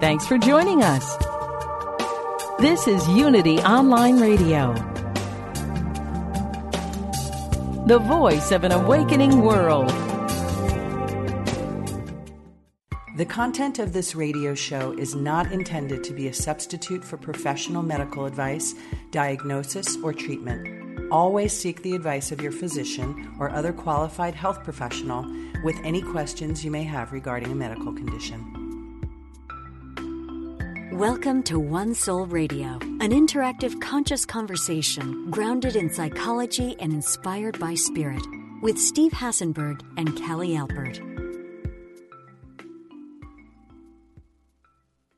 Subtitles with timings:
[0.00, 1.16] Thanks for joining us.
[2.60, 4.72] This is Unity Online Radio,
[7.84, 9.88] the voice of an awakening world.
[13.16, 17.82] The content of this radio show is not intended to be a substitute for professional
[17.82, 18.76] medical advice,
[19.10, 21.10] diagnosis, or treatment.
[21.10, 25.26] Always seek the advice of your physician or other qualified health professional
[25.64, 28.57] with any questions you may have regarding a medical condition.
[30.98, 37.74] Welcome to One Soul Radio, an interactive conscious conversation grounded in psychology and inspired by
[37.74, 38.20] spirit,
[38.62, 40.98] with Steve Hassenberg and Callie Alpert.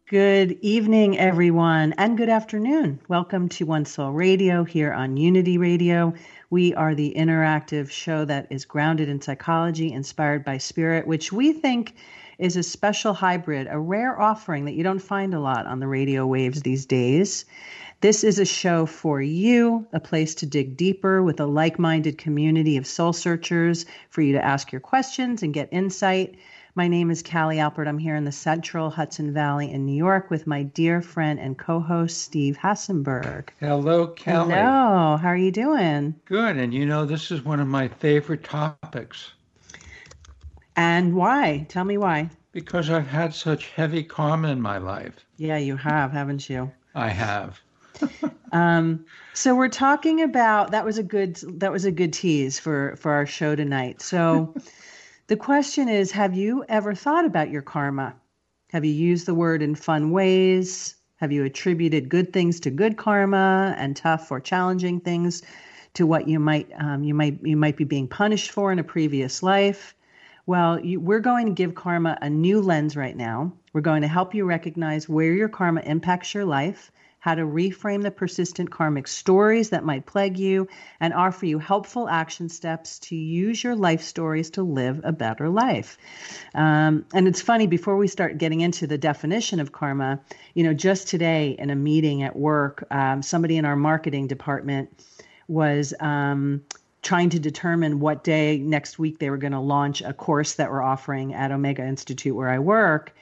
[0.07, 3.01] Good evening, everyone, and good afternoon.
[3.09, 6.13] Welcome to One Soul Radio here on Unity Radio.
[6.51, 11.55] We are the interactive show that is grounded in psychology, inspired by spirit, which we
[11.55, 11.95] think
[12.41, 15.87] is a special hybrid, a rare offering that you don't find a lot on the
[15.87, 17.45] radio waves these days.
[18.01, 22.17] This is a show for you, a place to dig deeper with a like minded
[22.17, 26.37] community of soul searchers for you to ask your questions and get insight.
[26.75, 27.89] My name is Callie Alpert.
[27.89, 31.59] I'm here in the central Hudson Valley in New York with my dear friend and
[31.59, 33.49] co host, Steve Hassenberg.
[33.59, 34.55] Hello, Callie.
[34.55, 35.19] Hello.
[35.19, 36.15] How are you doing?
[36.25, 36.57] Good.
[36.57, 39.33] And you know, this is one of my favorite topics.
[40.81, 41.67] And why?
[41.69, 42.31] Tell me why.
[42.53, 45.15] Because I've had such heavy karma in my life.
[45.37, 46.73] Yeah, you have, haven't you?
[46.95, 47.61] I have.
[48.53, 52.97] um, so we're talking about that was a good that was a good tease for
[52.97, 54.01] for our show tonight.
[54.03, 54.55] So
[55.31, 58.17] The question is Have you ever thought about your karma?
[58.73, 60.97] Have you used the word in fun ways?
[61.19, 65.43] Have you attributed good things to good karma and tough or challenging things
[65.95, 68.83] to what you might um, you might you might be being punished for in a
[68.83, 69.95] previous life?
[70.51, 73.53] Well, you, we're going to give karma a new lens right now.
[73.73, 78.03] We're going to help you recognize where your karma impacts your life how to reframe
[78.03, 80.67] the persistent karmic stories that might plague you,
[80.99, 85.49] and offer you helpful action steps to use your life stories to live a better
[85.49, 85.99] life.
[86.53, 90.21] Um, and it's funny, before we start getting into the definition of karma,
[90.55, 94.91] you know, just today in a meeting at work, um, somebody in our marketing department
[95.47, 95.95] was.
[96.01, 96.63] Um,
[97.03, 100.71] trying to determine what day next week they were going to launch a course that
[100.71, 103.15] we're offering at Omega Institute where I work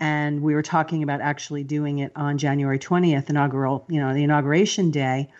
[0.00, 4.24] and we were talking about actually doing it on January 20th, inaugural, you know, the
[4.24, 5.30] inauguration day.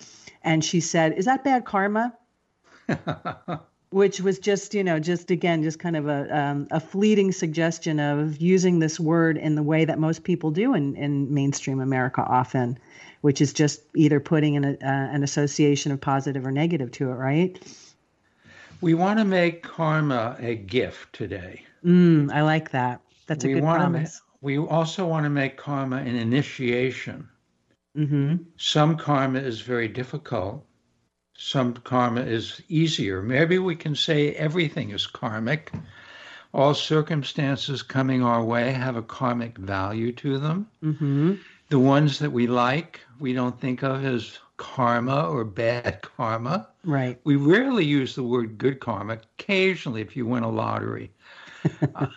[0.43, 2.15] And she said, "Is that bad karma?"
[3.91, 8.00] Which was just, you know, just again, just kind of a um, a fleeting suggestion
[8.00, 12.23] of using this word in the way that most people do in in mainstream America
[12.23, 12.78] often,
[13.25, 17.15] which is just either putting an uh, an association of positive or negative to it,
[17.15, 17.59] right?
[18.81, 21.65] We want to make karma a gift today.
[21.85, 23.01] Mm, I like that.
[23.27, 27.27] That's a we good promise we also want to make karma an initiation.
[27.97, 28.37] Mm-hmm.
[28.59, 30.67] Some karma is very difficult.
[31.35, 33.23] Some karma is easier.
[33.23, 35.73] Maybe we can say everything is karmic.
[36.53, 40.69] All circumstances coming our way have a karmic value to them.
[40.83, 41.35] Mm-hmm.
[41.71, 46.69] The ones that we like, we don't think of as karma or bad karma.
[46.84, 47.20] Right.
[47.25, 49.19] We rarely use the word good karma.
[49.38, 51.10] Occasionally, if you win a lottery,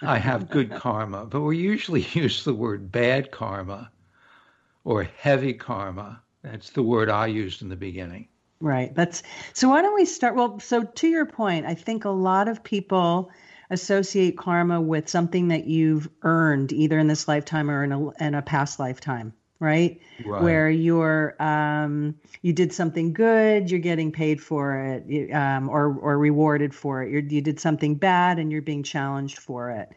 [0.02, 3.92] I have good karma, but we usually use the word bad karma
[4.84, 6.22] or heavy karma.
[6.44, 8.28] That's the word I used in the beginning.
[8.60, 8.94] Right.
[8.96, 9.22] That's
[9.54, 9.70] so.
[9.70, 10.36] Why don't we start?
[10.36, 13.30] Well, so to your point, I think a lot of people
[13.70, 18.34] associate karma with something that you've earned either in this lifetime or in a, in
[18.34, 20.00] a past lifetime right?
[20.26, 20.44] right.
[20.44, 26.18] Where you're um, you did something good, you're getting paid for it, um, or or
[26.18, 27.12] rewarded for it.
[27.12, 29.90] You're, you did something bad, and you're being challenged for it.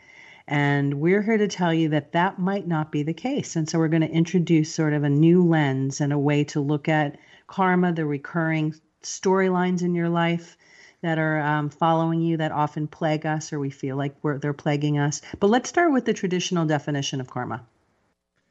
[0.47, 3.55] And we're here to tell you that that might not be the case.
[3.55, 6.61] And so we're going to introduce sort of a new lens and a way to
[6.61, 10.57] look at karma, the recurring storylines in your life
[11.03, 14.99] that are um, following you that often plague us or we feel like they're plaguing
[14.99, 15.23] us.
[15.39, 17.65] But let's start with the traditional definition of karma.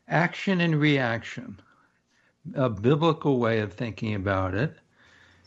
[0.09, 1.59] Action and reaction.
[2.55, 4.75] A biblical way of thinking about it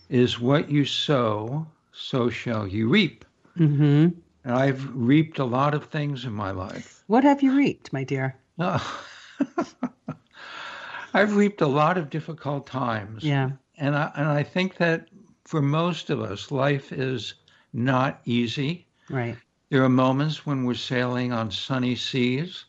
[0.08, 3.24] is what you sow, so shall you reap.
[3.58, 4.10] Mm-hmm.
[4.44, 7.02] And I've reaped a lot of things in my life.
[7.08, 8.36] What have you reaped, my dear?
[8.58, 9.04] Oh.
[11.14, 13.24] I've reaped a lot of difficult times.
[13.24, 13.50] Yeah.
[13.78, 15.08] And I, and I think that
[15.44, 17.34] for most of us, life is
[17.72, 18.86] not easy.
[19.10, 19.36] Right.
[19.70, 22.66] There are moments when we're sailing on sunny seas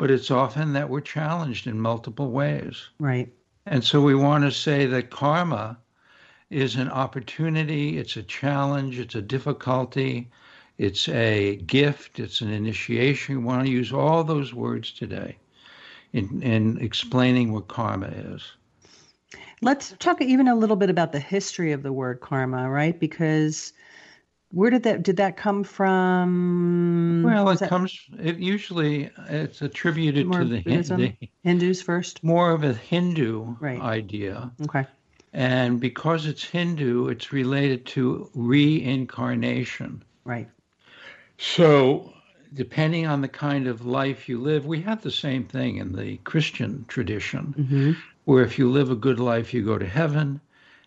[0.00, 2.88] but it's often that we're challenged in multiple ways.
[2.98, 3.30] Right.
[3.66, 5.76] And so we want to say that karma
[6.48, 10.30] is an opportunity, it's a challenge, it's a difficulty,
[10.78, 13.36] it's a gift, it's an initiation.
[13.36, 15.36] We want to use all those words today.
[16.14, 18.52] in, in explaining what karma is.
[19.60, 22.98] Let's talk even a little bit about the history of the word karma, right?
[22.98, 23.74] Because
[24.50, 27.22] where did that did that come from?
[27.24, 27.98] Well, it that comes.
[28.18, 31.00] It usually it's attributed to the, Buddhism?
[31.00, 31.14] the
[31.44, 32.22] Hindus first.
[32.22, 33.80] more of a Hindu Right.
[33.80, 34.86] idea, Okay.
[35.32, 40.02] and because it's Hindu, it's related to reincarnation.
[40.24, 40.48] Right.
[41.38, 42.12] So,
[42.52, 46.16] depending on the kind of life you live, we have the same thing in the
[46.18, 47.92] Christian tradition, hmm
[48.24, 50.40] where if you live a good life, you go to heaven,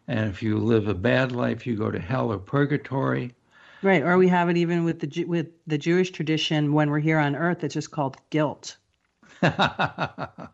[0.07, 3.33] and if you live a bad life, you go to hell or purgatory.
[3.83, 4.01] Right.
[4.01, 7.35] Or we have it even with the with the Jewish tradition when we're here on
[7.35, 7.63] Earth.
[7.65, 8.77] It's just called guilt.
[9.41, 10.47] I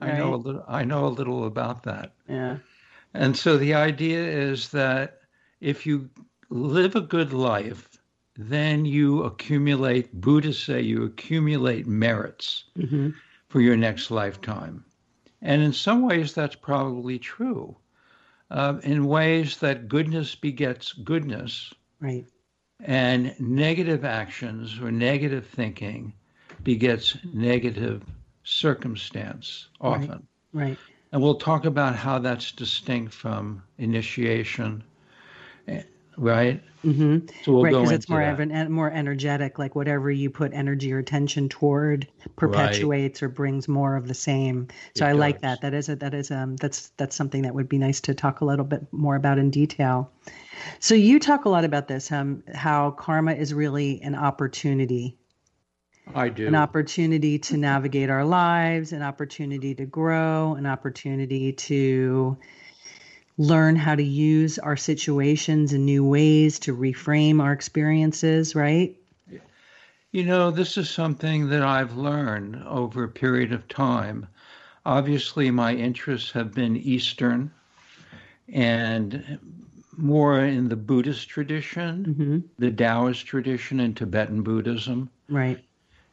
[0.00, 0.64] know a little.
[0.68, 2.12] I know a little about that.
[2.28, 2.58] Yeah.
[3.14, 5.20] And so the idea is that
[5.60, 6.10] if you
[6.50, 7.88] live a good life,
[8.36, 10.12] then you accumulate.
[10.20, 13.10] Buddhists say you accumulate merits hmm
[13.48, 14.84] for your next lifetime.
[15.40, 17.76] And in some ways, that's probably true.
[18.50, 22.26] Uh, in ways that goodness begets goodness, Right.
[22.80, 26.12] And negative actions or negative thinking
[26.62, 28.02] begets negative
[28.44, 30.26] circumstance often.
[30.52, 30.78] Right.
[31.12, 34.82] And we'll talk about how that's distinct from initiation,
[36.16, 36.62] right?
[36.82, 37.72] hmm So we'll right.
[37.72, 38.40] Because it's more that.
[38.40, 39.58] ever, more energetic.
[39.58, 42.06] Like whatever you put energy or attention toward
[42.36, 44.68] perpetuates or brings more of the same.
[44.94, 45.60] So It I like that.
[45.62, 48.40] That is a, that is um that's that's something that would be nice to talk
[48.40, 50.10] a little bit more about in detail.
[50.78, 55.16] So you talk a lot about this, um, how karma is really an opportunity
[56.14, 56.46] I do.
[56.46, 62.36] an opportunity to navigate our lives, an opportunity to grow, an opportunity to
[63.38, 68.96] learn how to use our situations in new ways to reframe our experiences, right?
[70.12, 74.28] You know, this is something that I've learned over a period of time.
[74.86, 77.50] Obviously, my interests have been Eastern
[78.52, 79.38] and
[79.96, 85.10] more in the Buddhist tradition, hmm the Taoist tradition, and Tibetan Buddhism.
[85.28, 85.64] Right.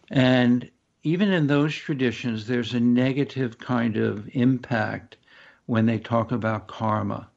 [0.09, 0.69] And
[1.03, 5.17] even in those traditions, there's a negative kind of impact
[5.65, 7.29] when they talk about karma.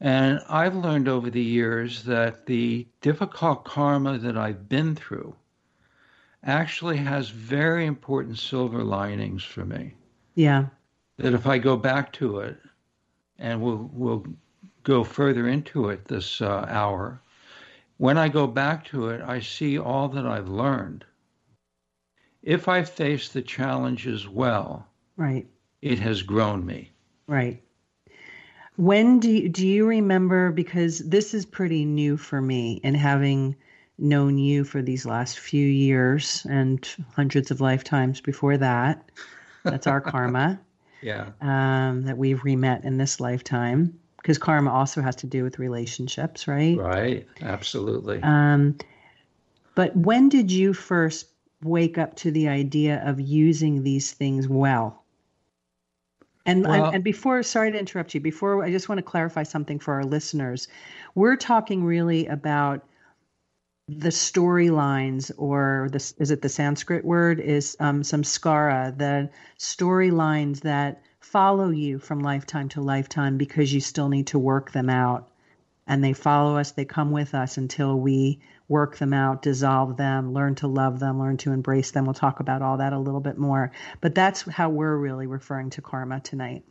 [0.00, 5.34] And I've learned over the years that the difficult karma that I've been through
[6.42, 9.94] actually has very important silver linings for me.
[10.34, 10.66] Yeah.
[11.18, 12.58] That if I go back to it,
[13.38, 14.24] and we'll, we'll
[14.82, 17.20] go further into it this uh, hour,
[17.98, 21.04] when I go back to it, I see all that I've learned.
[22.42, 24.86] If I face the challenges well,
[25.16, 25.46] Right.
[25.82, 26.90] it has grown me.
[27.26, 27.62] Right.
[28.76, 33.56] When do you, do you remember because this is pretty new for me and having
[33.98, 39.10] known you for these last few years and hundreds of lifetimes before that.
[39.62, 40.58] That's our karma.
[41.02, 41.30] Yeah.
[41.42, 46.46] um, that we've remet in this lifetime because karma also has to do with relationships,
[46.46, 46.76] right?
[46.76, 47.26] Right.
[47.40, 48.20] Absolutely.
[48.22, 48.76] Um,
[49.74, 51.26] but when did you first
[51.62, 55.02] wake up to the idea of using these things well?
[56.46, 58.20] And, Well- and and before, sorry to interrupt you.
[58.20, 60.68] Before, I just want to clarify something for our listeners.
[61.14, 62.86] We're talking really about
[63.88, 69.28] the storylines, or this is it the Sanskrit word is um, samskara, the
[69.58, 74.90] storylines that follow you from lifetime to lifetime because you still need to work them
[74.90, 75.28] out
[75.86, 80.32] and they follow us, they come with us until we work them out, dissolve them,
[80.32, 82.04] learn to love them, learn to embrace them.
[82.04, 83.72] We'll talk about all that a little bit more.
[84.00, 86.64] But that's how we're really referring to karma tonight.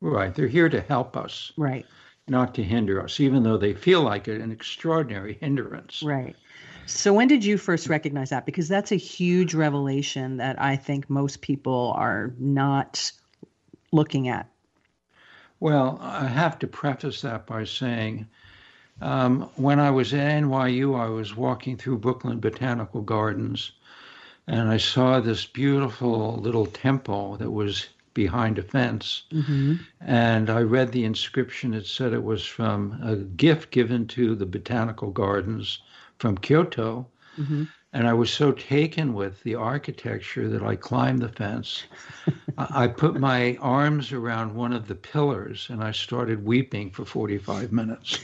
[0.00, 0.34] Right.
[0.34, 1.86] They're here to help us, Right,
[2.26, 6.02] not to hinder us, even though they feel like an extraordinary hindrance.
[6.02, 6.34] right.
[6.86, 8.44] So when did you first recognize that?
[8.44, 13.10] Because that's a huge revelation that I think most people are not
[13.94, 14.48] looking at.
[15.60, 18.26] Well, I have to preface that by saying
[19.00, 23.72] um, when I was at NYU, I was walking through Brooklyn Botanical Gardens
[24.46, 29.22] and I saw this beautiful little temple that was behind a fence.
[29.32, 29.74] Mm-hmm.
[30.00, 31.74] And I read the inscription.
[31.74, 35.78] It said it was from a gift given to the Botanical Gardens
[36.18, 37.06] from Kyoto.
[37.38, 37.64] Mm-hmm.
[37.94, 41.84] And I was so taken with the architecture that I climbed the fence.
[42.58, 47.72] I put my arms around one of the pillars and I started weeping for 45
[47.72, 48.18] minutes.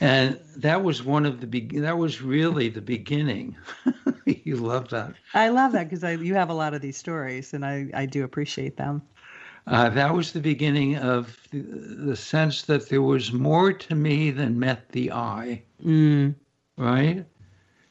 [0.00, 3.56] And that was one of the be- that was really the beginning.
[4.26, 5.14] you love that.
[5.34, 8.24] I love that because you have a lot of these stories, and I, I do
[8.24, 9.02] appreciate them.
[9.66, 14.30] Uh, that was the beginning of the, the sense that there was more to me
[14.30, 16.34] than met the eye, Mm,
[16.76, 17.24] right?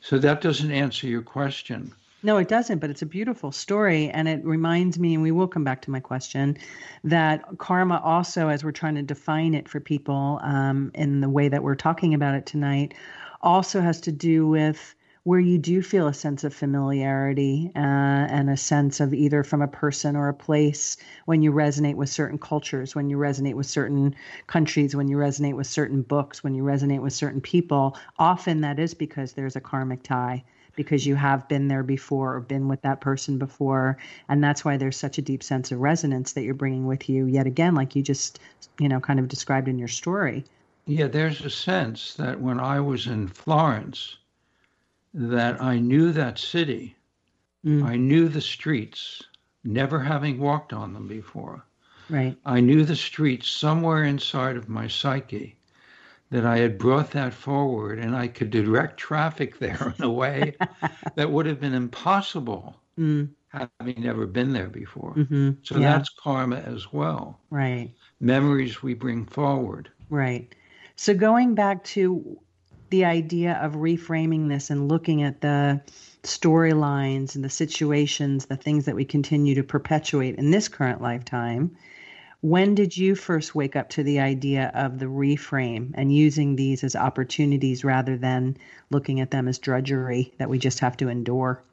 [0.03, 1.93] So that doesn't answer your question.
[2.23, 4.09] No, it doesn't, but it's a beautiful story.
[4.09, 6.57] And it reminds me, and we will come back to my question,
[7.05, 11.47] that karma also, as we're trying to define it for people um, in the way
[11.47, 12.93] that we're talking about it tonight,
[13.41, 18.49] also has to do with where you do feel a sense of familiarity uh, and
[18.49, 22.37] a sense of either from a person or a place when you resonate with certain
[22.37, 24.13] cultures, when you resonate with certain
[24.47, 27.97] countries, when you resonate with certain books, when you resonate with certain people.
[28.19, 30.43] Often that is because there's a karmic tie
[30.75, 34.75] because you have been there before or been with that person before and that's why
[34.75, 37.95] there's such a deep sense of resonance that you're bringing with you yet again like
[37.95, 38.39] you just
[38.79, 40.43] you know kind of described in your story
[40.87, 44.17] yeah there's a sense that when i was in florence
[45.13, 46.95] that I knew that city.
[47.65, 47.83] Mm.
[47.83, 49.23] I knew the streets,
[49.63, 51.65] never having walked on them before.
[52.09, 52.35] Right.
[52.45, 55.55] I knew the streets somewhere inside of my psyche
[56.29, 60.55] that I had brought that forward and I could direct traffic there in a way
[61.15, 63.29] that would have been impossible mm.
[63.47, 65.13] having never been there before.
[65.15, 65.51] Mm-hmm.
[65.63, 65.93] So yeah.
[65.93, 67.39] that's karma as well.
[67.49, 67.91] Right.
[68.19, 69.89] Memories we bring forward.
[70.09, 70.53] Right.
[70.95, 72.39] So going back to
[72.93, 75.81] the idea of reframing this and looking at the
[76.21, 81.75] storylines and the situations, the things that we continue to perpetuate in this current lifetime.
[82.41, 86.83] When did you first wake up to the idea of the reframe and using these
[86.83, 88.57] as opportunities rather than
[88.91, 91.63] looking at them as drudgery that we just have to endure?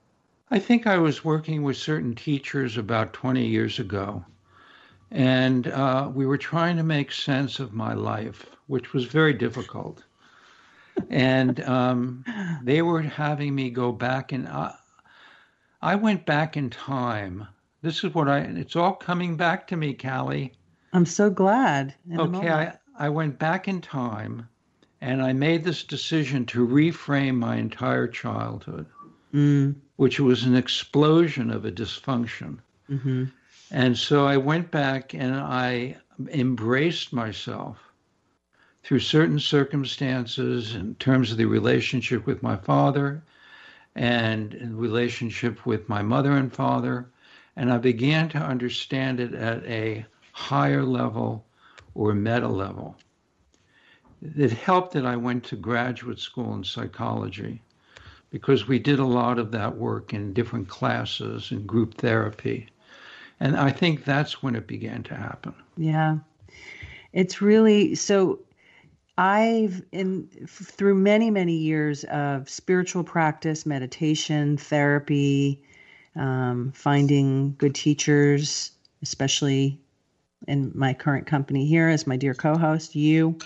[0.50, 4.24] I think I was working with certain teachers about 20 years ago,
[5.10, 10.02] and uh, we were trying to make sense of my life, which was very difficult
[11.10, 12.24] and um,
[12.62, 14.74] they were having me go back and I,
[15.82, 17.46] I went back in time.
[17.82, 18.40] This is what I.
[18.40, 20.52] It's all coming back to me, Callie.
[20.92, 21.94] I'm so glad.
[22.16, 24.48] Okay, I I went back in time,
[25.00, 28.86] and I made this decision to reframe my entire childhood,
[29.32, 29.74] mm.
[29.96, 32.58] which was an explosion of a dysfunction.
[32.90, 33.24] Mm-hmm.
[33.70, 35.96] And so I went back and I
[36.28, 37.78] embraced myself
[38.82, 43.22] through certain circumstances in terms of the relationship with my father
[43.94, 47.08] and relationship with my mother and father.
[47.56, 51.44] And I began to understand it at a higher level
[51.94, 52.96] or meta level.
[54.22, 57.62] It helped that I went to graduate school in psychology
[58.30, 62.68] because we did a lot of that work in different classes and group therapy.
[63.40, 65.54] And I think that's when it began to happen.
[65.76, 66.18] Yeah.
[67.12, 68.38] It's really so
[69.18, 75.62] I've in through many many years of spiritual practice, meditation, therapy,
[76.16, 79.80] um, finding good teachers, especially
[80.48, 83.38] in my current company here as my dear co-host, you.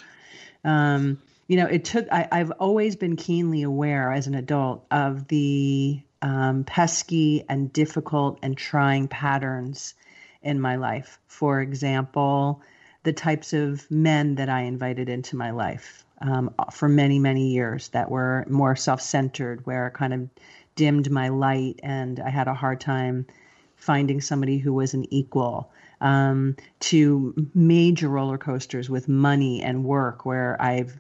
[0.64, 2.06] Um, you know, it took.
[2.10, 8.38] I, have always been keenly aware as an adult of the um, pesky and difficult
[8.42, 9.94] and trying patterns
[10.42, 11.18] in my life.
[11.26, 12.62] For example,
[13.04, 17.88] the types of men that I invited into my life um, for many, many years
[17.88, 20.28] that were more self centered, where it kind of
[20.74, 23.26] dimmed my light and I had a hard time
[23.76, 25.70] finding somebody who was an equal.
[26.00, 30.98] Um, to major roller coasters with money and work, where I've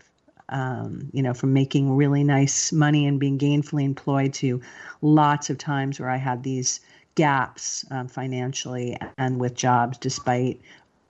[0.48, 4.60] um, you know, from making really nice money and being gainfully employed to
[5.02, 6.80] lots of times where I had these
[7.14, 10.60] gaps um, financially and with jobs despite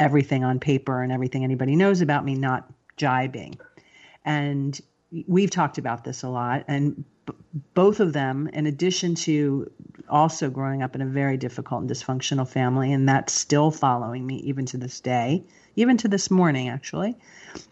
[0.01, 3.59] everything on paper and everything anybody knows about me not jibing.
[4.25, 4.81] And
[5.27, 6.65] we've talked about this a lot.
[6.69, 7.35] And b-
[7.75, 9.71] both of them, in addition to
[10.09, 14.37] also growing up in a very difficult and dysfunctional family, and that's still following me
[14.37, 15.45] even to this day,
[15.77, 17.17] even to this morning, actually.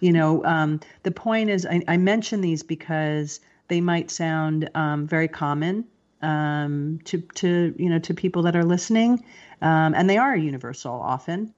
[0.00, 5.06] You know, um, the point is, I, I mention these because they might sound um,
[5.06, 5.84] very common
[6.22, 9.24] um, to to you know to people that are listening,
[9.60, 11.52] um, and they are universal often.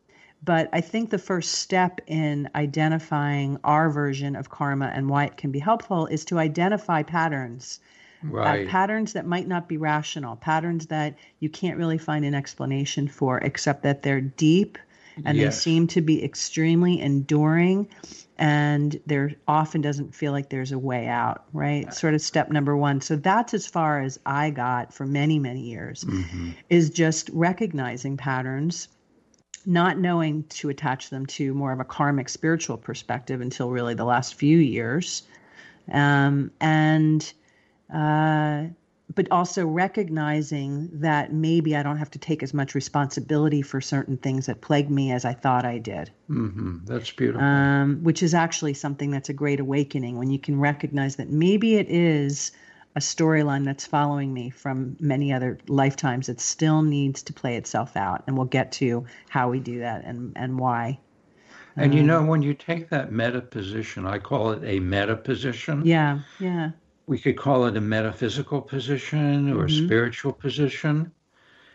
[0.45, 5.37] But I think the first step in identifying our version of karma and why it
[5.37, 7.81] can be helpful is to identify patterns.
[8.25, 8.67] Uh, right.
[8.67, 13.09] Uh, patterns that might not be rational, patterns that you can't really find an explanation
[13.09, 14.79] for, except that they're deep
[15.25, 15.55] and yes.
[15.55, 17.89] they seem to be extremely enduring
[18.37, 22.77] and there often doesn't feel like there's a way out right sort of step number
[22.77, 26.51] one so that's as far as i got for many many years mm-hmm.
[26.69, 28.89] is just recognizing patterns
[29.67, 34.05] not knowing to attach them to more of a karmic spiritual perspective until really the
[34.05, 35.23] last few years.
[35.91, 37.33] Um, and,
[37.93, 38.65] uh,
[39.15, 44.17] but also recognizing that maybe I don't have to take as much responsibility for certain
[44.17, 46.11] things that plague me as I thought I did.
[46.31, 46.87] Mm-hmm.
[46.87, 47.47] That's beautiful.
[47.47, 51.77] Um, which is actually something that's a great awakening when you can recognize that maybe
[51.77, 52.53] it is
[52.97, 57.97] a storyline that's following me from many other lifetimes that still needs to play itself
[57.97, 58.23] out.
[58.27, 61.01] And we'll get to how we do that and, and why.
[61.77, 65.17] And um, you know, when you take that meta position, I call it a meta
[65.17, 65.85] position.
[65.85, 66.71] Yeah, yeah.
[67.07, 69.85] We could call it a metaphysical position or mm-hmm.
[69.85, 71.11] a spiritual position.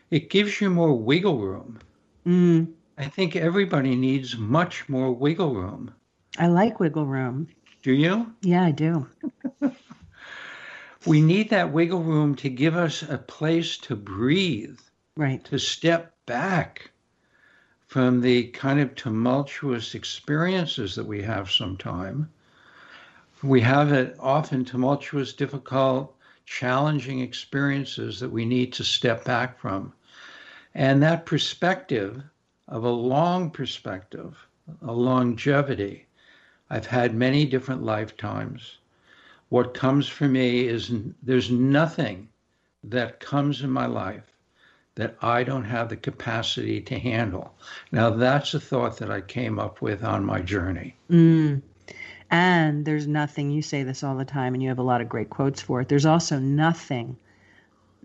[0.10, 1.80] It gives you more wiggle room.
[2.26, 2.74] Mm.
[2.98, 5.94] I think everybody needs much more wiggle room.
[6.38, 7.48] I like wiggle room.
[7.84, 8.34] Do you?
[8.42, 9.08] Yeah, I do.
[11.06, 14.79] we need that wiggle room to give us a place to breathe,
[15.15, 15.44] right?
[15.46, 16.91] To step back
[17.88, 22.27] from the kind of tumultuous experiences that we have sometimes.
[23.41, 26.15] We have it often tumultuous, difficult,
[26.46, 29.94] challenging experiences that we need to step back from.
[30.75, 32.22] And that perspective
[32.68, 34.46] of a long perspective,
[34.82, 36.08] a longevity,
[36.70, 38.78] I've had many different lifetimes.
[39.50, 40.91] What comes for me is
[41.24, 42.29] there's nothing
[42.84, 44.24] that comes in my life
[44.96, 47.53] that I don't have the capacity to handle.
[47.91, 50.96] Now, that's a thought that I came up with on my journey.
[51.10, 51.62] Mm.
[52.32, 55.10] And there's nothing, you say this all the time, and you have a lot of
[55.10, 55.89] great quotes for it.
[55.89, 57.18] There's also nothing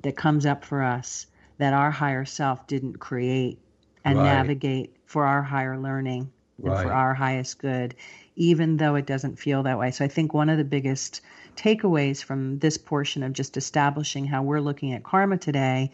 [0.02, 1.26] that comes up for us
[1.58, 3.58] that our higher self didn't create
[4.04, 4.24] and right.
[4.24, 6.30] navigate for our higher learning
[6.62, 6.82] and right.
[6.82, 7.94] for our highest good
[8.36, 9.90] even though it doesn't feel that way.
[9.90, 11.20] So I think one of the biggest
[11.56, 15.90] takeaways from this portion of just establishing how we're looking at karma today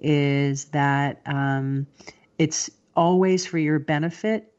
[0.00, 1.86] is that um,
[2.38, 4.52] it's always for your benefit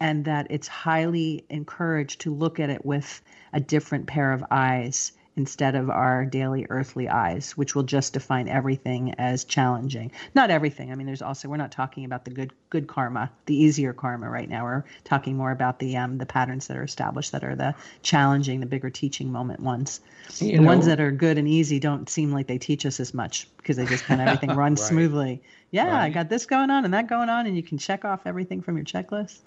[0.00, 5.12] and that it's highly encouraged to look at it with a different pair of eyes
[5.36, 10.10] instead of our daily earthly eyes, which will just define everything as challenging.
[10.34, 10.90] Not everything.
[10.90, 14.28] I mean, there's also we're not talking about the good good karma, the easier karma
[14.28, 14.64] right now.
[14.64, 18.60] We're talking more about the um, the patterns that are established that are the challenging,
[18.60, 20.00] the bigger teaching moment ones.
[20.38, 22.98] You the know, ones that are good and easy don't seem like they teach us
[22.98, 24.88] as much because they just kind of everything runs right.
[24.88, 25.42] smoothly.
[25.70, 26.04] Yeah, right.
[26.04, 28.62] I got this going on and that going on, and you can check off everything
[28.62, 29.40] from your checklist.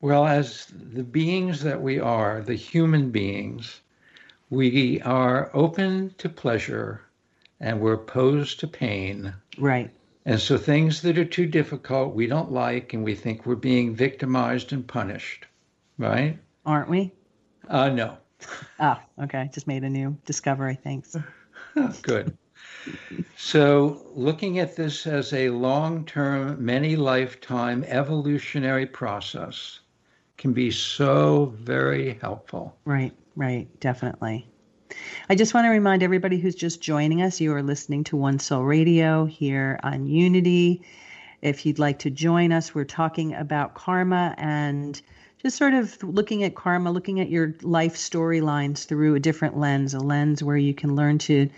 [0.00, 3.80] Well, as the beings that we are, the human beings,
[4.54, 7.02] we are open to pleasure
[7.60, 9.34] and we're opposed to pain.
[9.58, 9.90] Right.
[10.26, 13.94] And so things that are too difficult, we don't like, and we think we're being
[13.94, 15.46] victimized and punished.
[15.98, 16.38] Right?
[16.64, 17.12] Aren't we?
[17.68, 18.16] Uh, no.
[18.80, 19.50] oh, okay.
[19.52, 20.78] Just made a new discovery.
[20.82, 21.16] Thanks.
[22.02, 22.36] Good.
[23.36, 29.80] So, looking at this as a long term, many lifetime evolutionary process
[30.36, 32.76] can be so very helpful.
[32.84, 33.12] Right.
[33.36, 34.46] Right, definitely.
[35.28, 38.38] I just want to remind everybody who's just joining us you are listening to One
[38.38, 40.82] Soul Radio here on Unity.
[41.42, 45.00] If you'd like to join us, we're talking about karma and
[45.42, 49.94] just sort of looking at karma, looking at your life storylines through a different lens,
[49.94, 51.50] a lens where you can learn to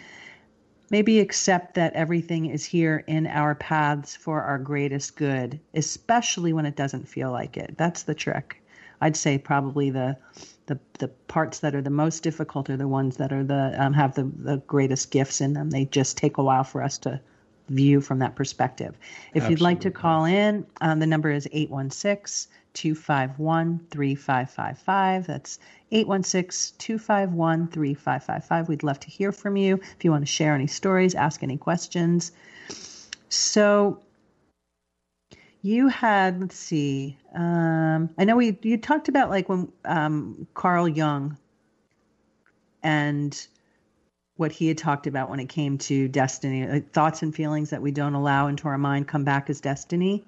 [0.91, 6.65] maybe accept that everything is here in our paths for our greatest good, especially when
[6.65, 7.75] it doesn't feel like it.
[7.77, 8.63] That's the trick.
[9.01, 10.17] I'd say probably the
[10.67, 13.93] the the parts that are the most difficult are the ones that are the um,
[13.93, 15.71] have the the greatest gifts in them.
[15.71, 17.21] They just take a while for us to
[17.69, 18.95] view from that perspective.
[19.35, 19.51] If Absolutely.
[19.51, 25.27] you'd like to call in, um, the number is 816 251 3555.
[25.27, 25.59] That's
[25.91, 28.69] 816 251 3555.
[28.69, 31.57] We'd love to hear from you if you want to share any stories, ask any
[31.57, 32.33] questions.
[33.29, 34.01] So,
[35.67, 40.89] you had let's see um, i know we you talked about like when um, carl
[40.89, 41.37] jung
[42.85, 43.49] and
[44.37, 47.83] what he had talked about when it came to destiny like thoughts and feelings that
[47.83, 50.25] we don't allow into our mind come back as destiny.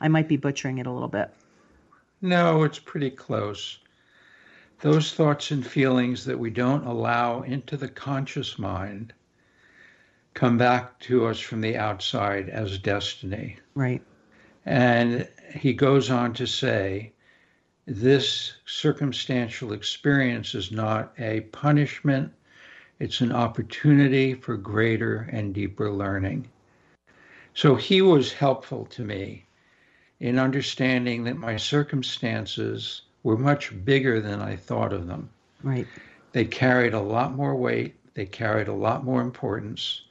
[0.00, 1.30] I might be butchering it a little bit.
[2.20, 3.78] No it's pretty close.
[4.80, 9.12] Those thoughts and feelings that we don't allow into the conscious mind
[10.34, 13.58] come back to us from the outside as destiny.
[13.76, 14.02] Right
[14.64, 17.12] and he goes on to say,
[17.86, 22.32] this circumstantial experience is not a punishment,
[23.00, 26.48] it's an opportunity for greater and deeper learning.
[27.54, 29.44] So he was helpful to me
[30.20, 35.28] in understanding that my circumstances were much bigger than I thought of them.
[35.62, 35.86] Right.
[36.32, 40.02] They carried a lot more weight, they carried a lot more importance,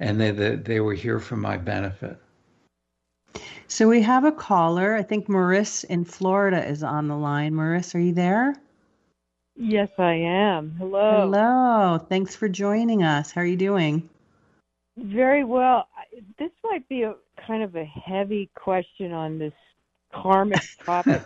[0.00, 2.18] and they, they, they were here for my benefit.
[3.68, 4.94] So we have a caller.
[4.94, 7.54] I think Maris in Florida is on the line.
[7.54, 8.54] Maris, are you there?
[9.56, 10.74] Yes, I am.
[10.78, 11.22] Hello.
[11.22, 11.98] Hello.
[12.08, 13.30] Thanks for joining us.
[13.30, 14.08] How are you doing?
[14.96, 15.88] Very well.
[16.38, 17.14] This might be a
[17.46, 19.54] kind of a heavy question on this
[20.12, 21.22] karmic topic.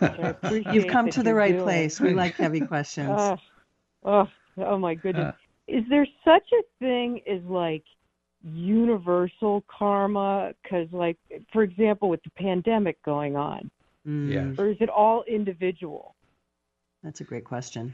[0.71, 1.63] You've come to the right doing.
[1.63, 1.99] place.
[1.99, 3.09] We like heavy questions.
[3.09, 3.37] Uh,
[4.03, 5.35] oh, oh my goodness.
[5.35, 7.83] Uh, is there such a thing as like
[8.53, 10.53] universal karma?
[10.63, 11.17] Because, like,
[11.51, 13.69] for example, with the pandemic going on,
[14.07, 14.53] Mm, Yeah.
[14.57, 16.15] or is it all individual?
[17.03, 17.93] That's a great question.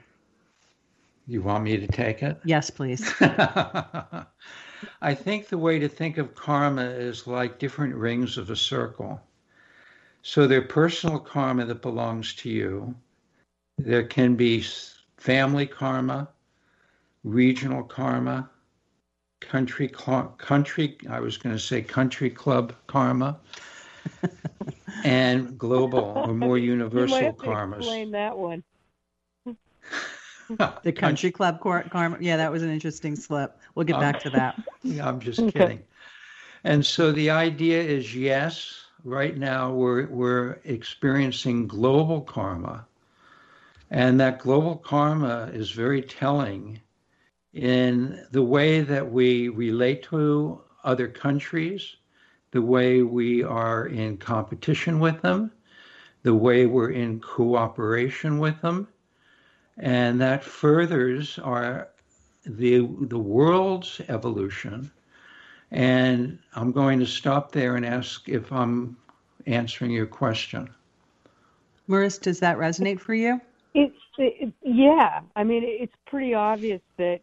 [1.27, 2.39] You want me to take it?
[2.45, 3.11] Yes, please.
[5.01, 9.19] I think the way to think of karma is like different rings of a circle.
[10.21, 12.95] So there's personal karma that belongs to you.
[13.77, 14.63] There can be
[15.17, 16.29] family karma,
[17.23, 18.49] regional karma,
[19.43, 23.39] country cl- country I was going to say country club karma,
[25.03, 27.79] and global or more you might universal have to karmas.
[27.79, 28.63] explain that one.
[30.83, 32.17] The country club cor- karma.
[32.19, 33.57] Yeah, that was an interesting slip.
[33.75, 34.55] We'll get Um, back to that.
[34.83, 35.83] Yeah, I'm just kidding.
[36.63, 42.85] And so the idea is yes, right now we're we're experiencing global karma.
[43.89, 46.79] And that global karma is very telling
[47.53, 51.95] in the way that we relate to other countries,
[52.51, 55.51] the way we are in competition with them,
[56.23, 58.87] the way we're in cooperation with them.
[59.77, 61.89] And that furthers our
[62.45, 64.91] the the world's evolution.
[65.71, 68.97] And I'm going to stop there and ask if I'm
[69.47, 70.69] answering your question.
[71.87, 73.41] Maurice, does that resonate for you?
[73.73, 75.21] It's it, yeah.
[75.35, 77.21] I mean, it's pretty obvious that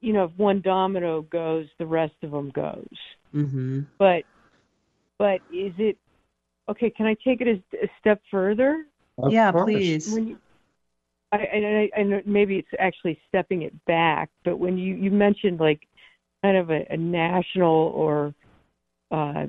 [0.00, 2.86] you know if one domino goes, the rest of them goes.
[3.34, 3.80] Mm-hmm.
[3.98, 4.24] But
[5.18, 5.98] but is it
[6.68, 6.90] okay?
[6.90, 8.84] Can I take it a, a step further?
[9.18, 9.64] Of yeah, course.
[9.64, 10.12] please.
[10.12, 10.38] When you,
[11.32, 15.10] I, and I, I know maybe it's actually stepping it back, but when you you
[15.10, 15.80] mentioned like
[16.42, 18.34] kind of a, a national or
[19.10, 19.46] uh,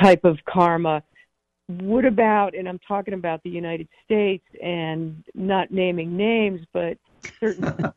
[0.00, 1.02] type of karma.
[1.68, 6.98] What about, and I'm talking about the United States and not naming names, but
[7.40, 7.92] certain.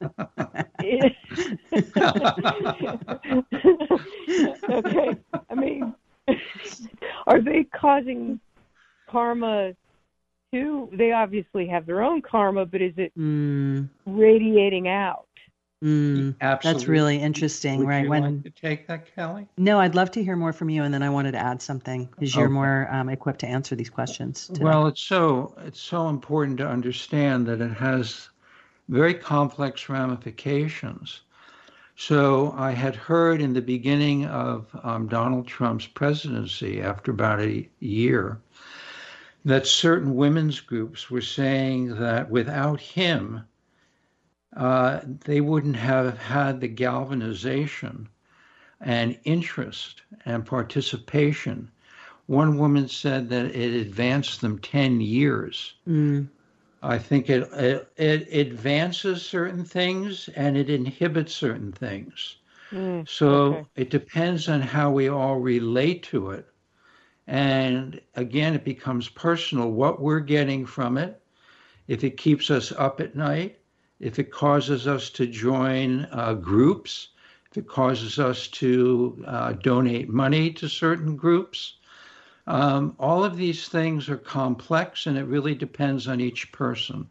[4.69, 5.17] okay,
[5.49, 5.93] I mean,
[7.27, 8.39] are they causing
[9.09, 9.73] karma
[10.53, 10.89] too?
[10.93, 15.27] They obviously have their own karma, but is it Mm, radiating out?
[15.83, 16.36] mm.
[16.41, 16.73] Absolutely.
[16.73, 18.03] That's really interesting, Would right?
[18.03, 19.47] you When like to take that, Callie?
[19.57, 22.05] no, I'd love to hear more from you, and then I wanted to add something
[22.05, 22.53] because you're Okay.
[22.53, 24.47] more um, equipped to answer these questions.
[24.49, 24.65] Today.
[24.65, 28.29] Well, it's so it's so important to understand that it has
[28.89, 31.22] very complex ramifications.
[31.96, 37.69] So I had heard in the beginning of um, Donald Trump's presidency, after about a
[37.80, 38.39] year,
[39.46, 43.43] that certain women's groups were saying that without him,
[44.56, 48.08] uh, they wouldn't have had the galvanization
[48.80, 51.69] and interest and participation.
[52.26, 55.74] One woman said that it advanced them 10 years.
[55.88, 56.28] Mm,
[56.84, 62.38] I think it, it, it advances certain things and it inhibits certain things.
[62.74, 63.65] Mm, So Okay.
[63.76, 66.48] it depends on how we all relate to it.
[67.28, 71.22] And again, it becomes personal what we're getting from it,
[71.88, 73.60] if it keeps us up at night,
[74.00, 77.10] if it causes us to join uh, groups,
[77.52, 81.78] if it causes us to uh, donate money to certain groups.
[82.45, 87.08] Um, all of these things are complex and it really depends on each person.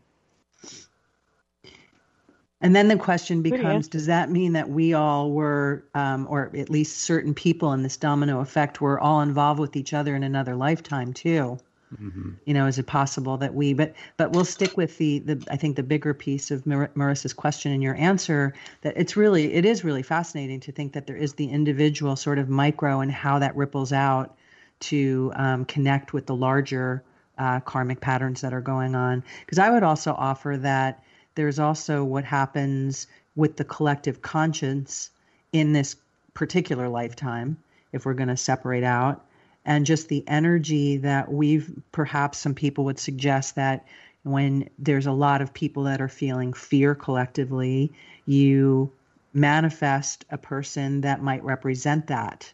[2.60, 3.88] And then the question becomes.
[3.88, 7.96] Does that mean that we all were, um, or at least certain people in this
[7.96, 11.58] domino effect, were all involved with each other in another lifetime too?
[12.00, 12.36] Mhm.
[12.46, 13.74] You know, is it possible that we?
[13.74, 17.32] But but we'll stick with the the I think the bigger piece of Mar- Marissa's
[17.34, 18.54] question and your answer.
[18.82, 22.38] That it's really it is really fascinating to think that there is the individual sort
[22.38, 24.36] of micro and how that ripples out
[24.82, 27.02] to um, connect with the larger
[27.38, 29.24] uh, karmic patterns that are going on.
[29.40, 31.02] Because I would also offer that
[31.34, 35.10] there's also what happens with the collective conscience
[35.52, 35.96] in this
[36.34, 37.56] particular lifetime,
[37.92, 39.24] if we're going to separate out,
[39.64, 43.86] and just the energy that we've perhaps some people would suggest that
[44.24, 47.92] when there's a lot of people that are feeling fear collectively,
[48.26, 48.92] you
[49.32, 52.52] manifest a person that might represent that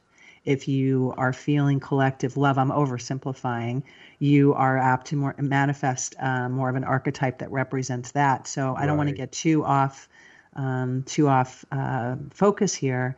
[0.49, 3.83] if you are feeling collective love, I'm oversimplifying,
[4.19, 8.47] you are apt to more manifest uh, more of an archetype that represents that.
[8.47, 10.09] So I don't want to get too off
[10.57, 13.15] um, too off uh, focus here,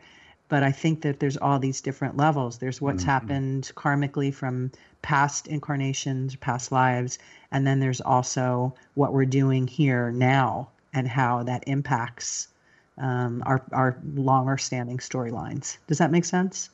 [0.49, 2.57] but I think that there's all these different levels.
[2.57, 4.69] There's what's happened karmically from
[5.01, 7.17] past incarnations, past lives,
[7.49, 12.49] and then there's also what we're doing here now and how that impacts
[12.97, 15.77] um, our our longer standing storylines.
[15.87, 16.69] Does that make sense?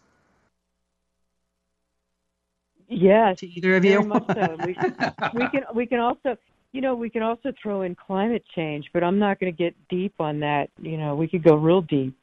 [2.87, 4.07] Yes, to either of very you?
[4.07, 4.57] much so.
[4.65, 4.77] We,
[5.33, 6.37] we can we can also
[6.71, 9.75] you know, we can also throw in climate change, but I'm not going to get
[9.89, 10.69] deep on that.
[10.79, 12.15] You know, we could go real deep.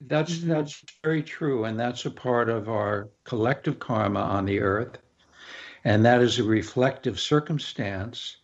[0.00, 4.98] That's that's very true, and that's a part of our collective karma on the earth,
[5.84, 8.36] and that is a reflective circumstance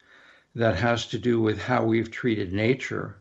[0.55, 3.17] that has to do with how we've treated nature,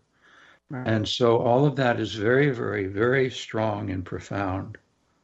[0.69, 0.87] right.
[0.87, 4.77] and so all of that is very, very, very strong and profound.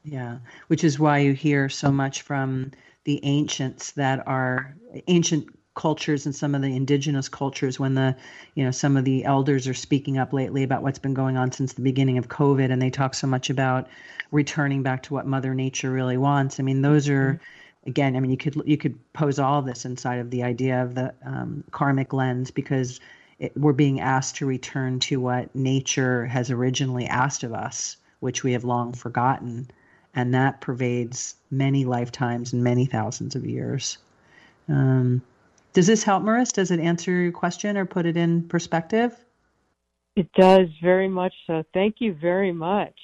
[0.03, 2.71] Yeah, which is why you hear so much from
[3.07, 4.75] the ancients that are
[5.07, 8.13] ancient cultures and some of the indigenous cultures when the
[8.55, 11.49] you know some of the elders are speaking up lately about what's been going on
[11.49, 13.87] since the beginning of covid and they talk so much about
[14.31, 17.89] returning back to what mother nature really wants i mean those are mm-hmm.
[17.89, 20.95] again i mean you could you could pose all this inside of the idea of
[20.95, 22.99] the um, karmic lens because
[23.39, 28.43] it, we're being asked to return to what nature has originally asked of us which
[28.43, 29.69] we have long forgotten
[30.17, 33.97] and that pervades many lifetimes and many thousands of years
[34.69, 35.21] um,
[35.73, 36.51] does this help, Maurice?
[36.51, 39.15] Does it answer your question or put it in perspective?
[40.15, 41.63] It does very much so.
[41.73, 42.95] Thank you very much.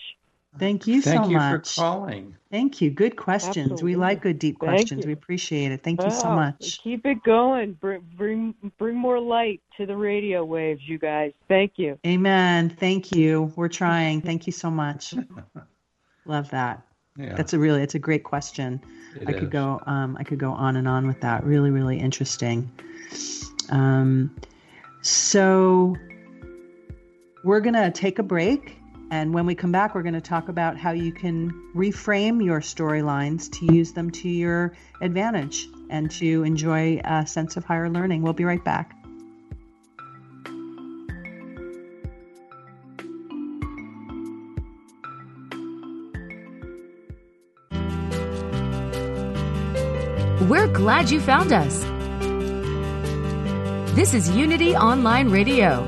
[0.57, 1.75] Thank you Thank so you much.
[1.75, 2.35] for calling.
[2.51, 2.91] Thank you.
[2.91, 3.71] Good questions.
[3.71, 3.83] Absolutely.
[3.83, 5.03] We like good deep Thank questions.
[5.03, 5.07] you.
[5.07, 5.81] We appreciate it.
[5.81, 6.79] Thank you so much.
[6.83, 7.73] Keep it going.
[7.73, 11.33] Bring, bring bring more light to the radio waves, you guys.
[11.47, 11.97] Thank you.
[12.05, 12.69] Amen.
[12.69, 13.51] Thank you.
[13.55, 14.21] We're trying.
[14.21, 15.15] Thank you so much.
[16.25, 16.83] Love that.
[17.17, 17.35] Yeah.
[17.35, 18.81] That's a really it's a great question.
[19.15, 21.43] It I could go um, I could go on and on with that.
[21.43, 22.71] Really, really interesting.
[23.69, 24.35] Um,
[25.01, 25.95] so
[27.43, 28.77] we're gonna take a break,
[29.11, 33.51] and when we come back, we're gonna talk about how you can reframe your storylines
[33.59, 38.23] to use them to your advantage and to enjoy a sense of higher learning.
[38.23, 38.95] We'll be right back.
[50.49, 51.79] We're glad you found us.
[53.95, 55.85] This is Unity Online Radio,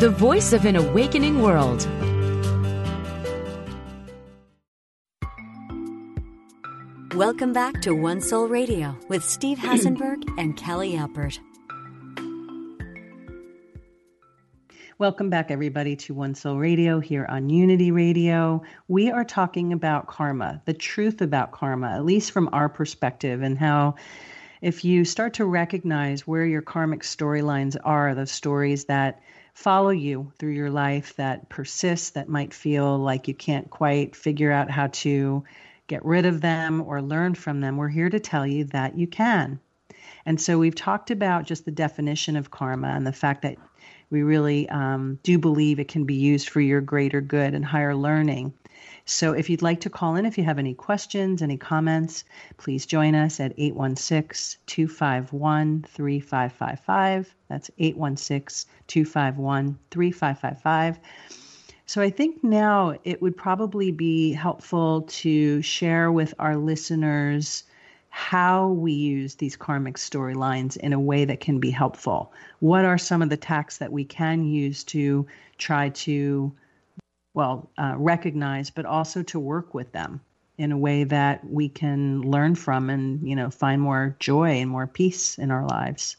[0.00, 1.86] the voice of an awakening world.
[7.14, 11.38] Welcome back to One Soul Radio with Steve Hassenberg and Callie Alpert.
[15.02, 18.62] Welcome back, everybody, to One Soul Radio here on Unity Radio.
[18.86, 23.58] We are talking about karma, the truth about karma, at least from our perspective, and
[23.58, 23.96] how
[24.60, 29.20] if you start to recognize where your karmic storylines are, those stories that
[29.54, 34.52] follow you through your life, that persist, that might feel like you can't quite figure
[34.52, 35.42] out how to
[35.88, 39.08] get rid of them or learn from them, we're here to tell you that you
[39.08, 39.58] can.
[40.24, 43.56] And so we've talked about just the definition of karma and the fact that
[44.12, 47.96] we really um, do believe it can be used for your greater good and higher
[47.96, 48.52] learning.
[49.06, 52.24] So if you'd like to call in, if you have any questions, any comments,
[52.58, 57.34] please join us at 816 251 3555.
[57.48, 61.00] That's 816 251 3555.
[61.86, 67.64] So I think now it would probably be helpful to share with our listeners
[68.14, 72.30] how we use these karmic storylines in a way that can be helpful.
[72.60, 76.52] What are some of the tacks that we can use to try to,
[77.32, 80.20] well, uh, recognize, but also to work with them
[80.58, 84.68] in a way that we can learn from and, you know, find more joy and
[84.68, 86.18] more peace in our lives?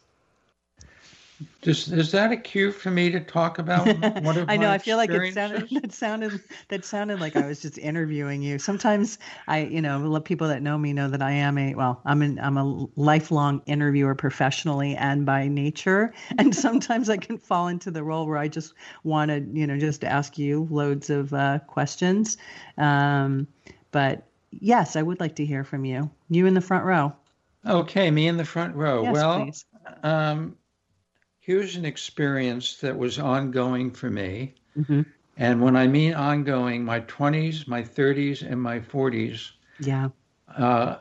[1.61, 3.85] Does, is that a cue for me to talk about
[4.21, 4.69] one of I know.
[4.69, 8.59] I feel like it sounded that sounded that sounded like I was just interviewing you.
[8.59, 12.01] Sometimes I, you know, let people that know me know that I am a well,
[12.05, 16.13] I'm an I'm a lifelong interviewer professionally and by nature.
[16.37, 19.77] And sometimes I can fall into the role where I just want to, you know,
[19.77, 22.37] just ask you loads of uh, questions.
[22.77, 23.47] Um,
[23.91, 26.09] but yes, I would like to hear from you.
[26.29, 27.13] You in the front row.
[27.65, 29.03] Okay, me in the front row.
[29.03, 29.65] Yes, well, please.
[30.03, 30.57] um,
[31.43, 34.55] here's an experience that was ongoing for me.
[34.75, 35.01] hmm
[35.37, 40.09] And when I mean ongoing, my 20s, my 30s, and my 40s, Yeah.
[40.55, 40.97] uh,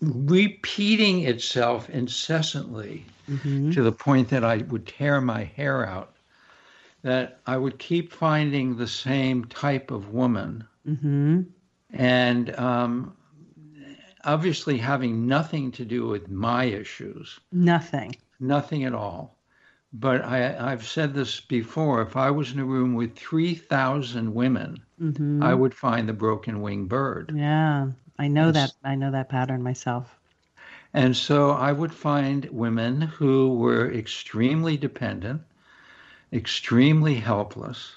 [0.00, 6.16] repeating itself incessantly hmm to the point that I would tear my hair out,
[7.02, 10.66] that I would keep finding the same type of woman.
[10.86, 11.56] hmm
[11.92, 13.16] And um,
[14.24, 18.20] obviously having nothing to do with my issues, Nothing.
[18.40, 19.35] nothing at all.
[19.92, 24.84] But I, I've said this before if I was in a room with 3,000 women,
[24.98, 27.32] hmm I would find the broken winged bird.
[27.32, 27.92] Yeah.
[28.18, 28.74] I know that.
[28.82, 30.18] I know that pattern myself.
[30.92, 35.42] And so I would find women who were extremely dependent,
[36.32, 37.96] extremely helpless.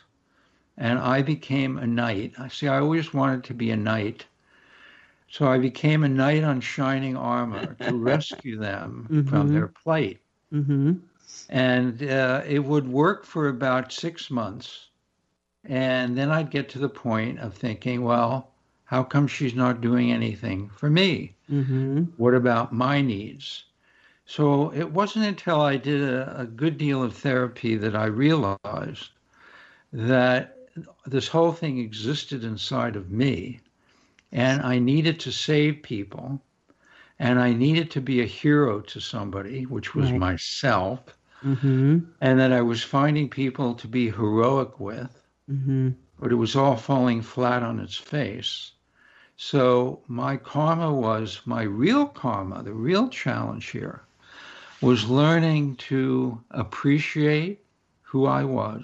[0.78, 2.34] And I became a knight.
[2.40, 4.28] I see, I always wanted to be a knight.
[5.28, 9.52] So I became a knight on shining armor to rescue them from Mhm.
[9.52, 10.20] their plight.
[10.54, 11.09] Mm-hmm.
[11.50, 14.90] And uh, it would work for about six months.
[15.66, 18.52] And then I'd get to the point of thinking, well,
[18.86, 21.36] how come she's not doing anything for me?
[21.52, 22.04] Mm-hmm.
[22.18, 23.66] What about my needs?
[24.26, 29.10] So it wasn't until I did a, a good deal of therapy that I realized
[29.92, 30.58] that
[31.06, 33.60] this whole thing existed inside of me
[34.32, 36.42] and I needed to save people
[37.18, 40.20] and I needed to be a hero to somebody, which was Right.
[40.20, 42.00] myself, Mm-hmm.
[42.22, 45.90] and that I was finding people to be heroic with, Mm-hmm.
[46.20, 48.72] but it was all falling flat on its face.
[49.38, 54.02] So my karma was my real karma, the real challenge here
[54.82, 57.60] was learning to appreciate
[58.02, 58.84] who I was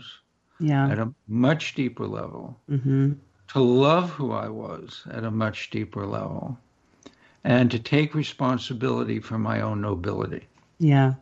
[0.59, 0.87] Yeah.
[0.89, 3.13] at a much deeper level, Mm-hmm.
[3.53, 6.57] to love who I was at a much deeper level,
[7.43, 10.47] and to take responsibility for my own nobility.
[10.79, 11.13] Yeah.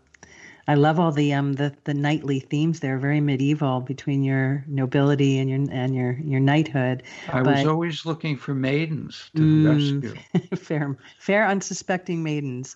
[0.68, 5.38] I love all the um the, the knightly themes there, very medieval between your nobility
[5.40, 7.04] and your and your your knighthood.
[7.30, 10.04] I was always looking for maidens to Mm.
[10.04, 10.56] rescue.
[10.58, 12.76] fair fair unsuspecting maidens.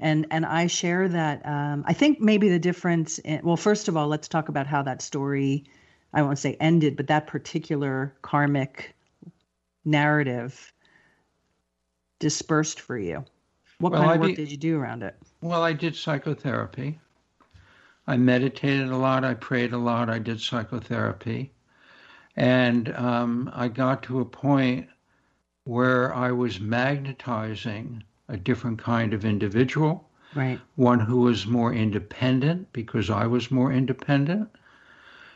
[0.00, 3.96] And and I share that um I think maybe the difference in, well first of
[3.96, 5.64] all let's talk about how that story
[6.12, 8.94] I won't say ended, but that particular karmic
[9.84, 10.72] narrative
[12.18, 13.24] dispersed for you.
[13.78, 15.14] What Well, kind I of work be- did you do around it?
[15.40, 16.98] Well, I did psychotherapy.
[18.08, 19.22] I meditated a lot.
[19.22, 20.08] I prayed a lot.
[20.08, 21.52] I did psychotherapy.
[22.34, 24.88] And um, I got to a point
[25.64, 30.58] where I was magnetizing a different kind of individual, Right.
[30.76, 34.48] one who was more independent because I was more independent.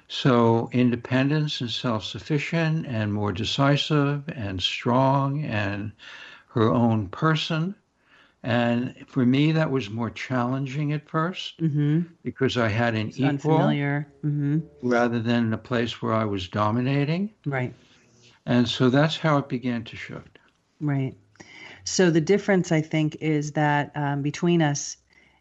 [0.08, 5.92] So, independence and self sufficient and more decisive and strong and
[6.48, 7.74] her own person.
[8.44, 12.00] And for me, that was more challenging at first Mm-hmm.
[12.24, 14.08] because I had an It's equal unfamiliar.
[14.24, 14.58] Mm-hmm.
[14.82, 17.30] rather than a place where I was dominating.
[17.46, 17.72] Right.
[18.44, 20.38] And so that's how it began to shift.
[20.80, 21.14] Right.
[21.84, 24.96] So the difference, I think, is that um, between us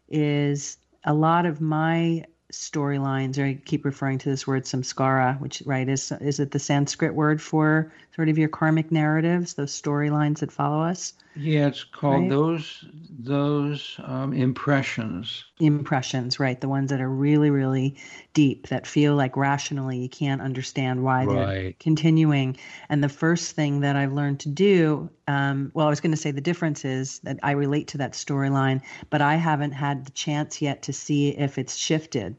[0.08, 5.62] is a lot of my storylines, or I keep referring to this word samskara, which
[5.66, 10.38] right is is it the Sanskrit word for sort of your karmic narratives, those storylines
[10.40, 12.28] that follow us, Yeah, it's called Right.
[12.30, 12.84] those
[13.18, 15.44] those um, impressions.
[15.60, 16.60] impressions, right?
[16.60, 17.96] The ones that are really, really
[18.34, 22.56] deep, that feel like rationally you can't understand why they're continuing.
[22.88, 26.16] And the first thing that I've learned to do, um, well, I was going to
[26.16, 30.10] say the difference is that I relate to that storyline, but I haven't had the
[30.12, 32.36] chance yet to see if it's shifted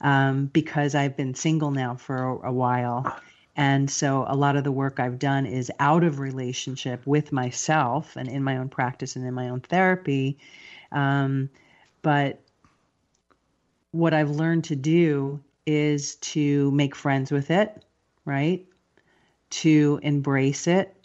[0.00, 3.20] um, because I've been single now for a, a while.
[3.56, 8.16] And so a lot of the work I've done is out of relationship with myself
[8.16, 10.38] and in my own practice and in my own therapy.
[10.92, 11.48] Um,
[12.02, 12.40] but
[13.92, 17.84] what I've learned to do is to make friends with it,
[18.24, 18.64] right?
[19.50, 20.95] To embrace it,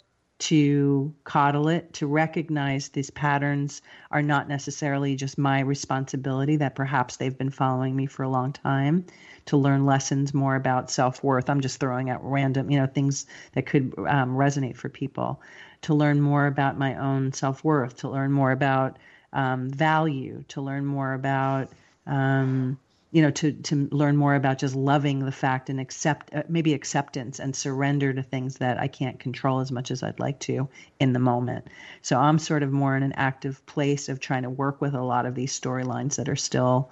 [0.42, 7.16] to coddle it, to recognize these patterns are not necessarily just my responsibility, that perhaps
[7.16, 9.04] they've been following me for a long time,
[9.46, 11.48] to learn lessons more about self worth.
[11.48, 15.40] I'm just throwing out random, you know, things that could um, resonate for people,
[15.82, 18.98] to learn more about my own self worth, to learn more about
[19.32, 21.70] um, value, to learn more about,
[22.08, 22.80] um,
[23.12, 26.72] you know, to to learn more about just loving the fact and accept uh, maybe
[26.72, 30.68] acceptance and surrender to things that I can't control as much as I'd like to
[30.98, 31.68] in the moment.
[32.00, 35.02] So I'm sort of more in an active place of trying to work with a
[35.02, 36.90] lot of these storylines that are still.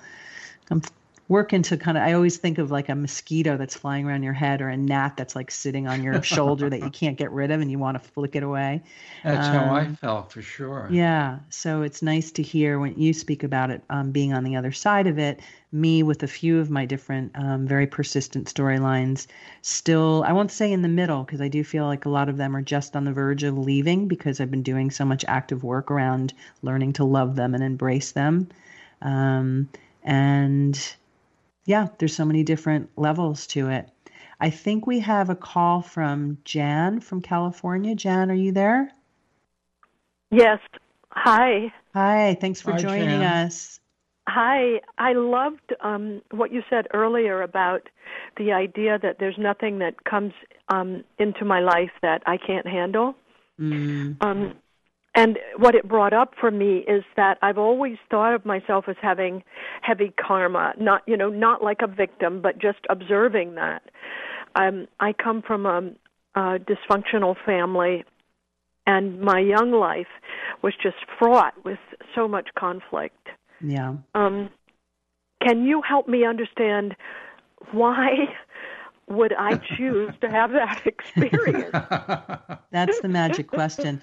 [0.71, 0.83] I'm
[1.31, 4.35] working to kind of i always think of like a mosquito that's flying around your
[4.35, 7.51] head or a gnat that's like sitting on your shoulder that you can't get rid
[7.51, 8.83] of and you want to flick it away.
[9.23, 11.07] That's how I Um, felt for sure.
[11.07, 14.57] yeah so it's nice to hear when you speak about it um, being on the
[14.57, 15.41] other side of it.
[15.73, 19.27] Me with a few of my different um, very persistent storylines
[19.63, 22.37] still i won't say in the middle because i do feel like a lot of
[22.39, 25.63] them are just on the verge of leaving because i've been doing so much active
[25.65, 28.49] work around learning to love them and embrace them.
[29.03, 29.69] Um,
[30.03, 30.97] and
[31.65, 33.91] yeah, there's so many different levels to it.
[34.41, 37.95] I think we have a call from Jan from California.
[37.95, 38.91] Jan, are you there?
[40.31, 40.59] Yes.
[41.11, 41.73] Hi.
[41.95, 43.47] Hi, thanks for Hi, joining Jan.
[43.47, 43.81] us.
[44.29, 44.81] Hi.
[44.97, 47.89] I loved um, what you said earlier about
[48.37, 50.33] the idea that there's nothing that comes
[50.69, 53.15] um, into my life that I can't handle.
[53.61, 54.55] Mm, Um,
[55.15, 58.97] and what it brought up for me is that I've always thought of myself as
[59.03, 59.43] having
[59.83, 63.83] heavy karma, not you know, not like a victim, but just observing that.
[64.55, 65.81] Um, I come from a,
[66.39, 68.05] a dysfunctional family,
[68.87, 70.09] and my young life
[70.63, 71.79] was just fraught with
[72.15, 73.29] so much conflict.
[73.61, 73.97] Yeah.
[74.15, 74.51] Um,
[75.43, 76.95] can you help me understand
[77.73, 78.11] why
[79.09, 81.73] would I choose to have that experience?
[82.71, 84.01] That's the magic question.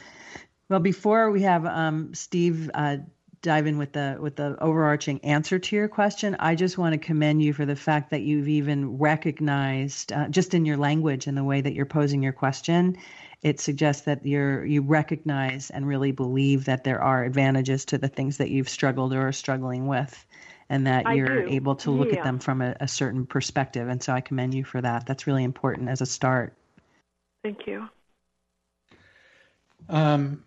[0.69, 2.97] Well, before we have um, Steve uh,
[3.41, 6.97] dive in with the with the overarching answer to your question, I just want to
[6.97, 11.37] commend you for the fact that you've even recognized, uh, just in your language and
[11.37, 12.97] the way that you're posing your question,
[13.41, 18.07] it suggests that you're you recognize and really believe that there are advantages to the
[18.09, 20.25] things that you've struggled or are struggling with
[20.69, 21.49] and that I you're do.
[21.49, 22.19] able to look Yeah.
[22.19, 25.27] at them from a, a certain perspective and so i commend you for that that's
[25.27, 26.53] really important as a start
[27.43, 27.87] Thank you.
[29.89, 30.43] Um,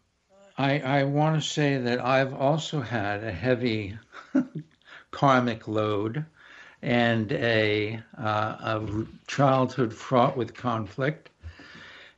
[0.61, 3.96] I, I want to say that I've also had a heavy
[5.11, 6.26] karmic load
[6.82, 11.30] and a, uh, a childhood fraught with conflict.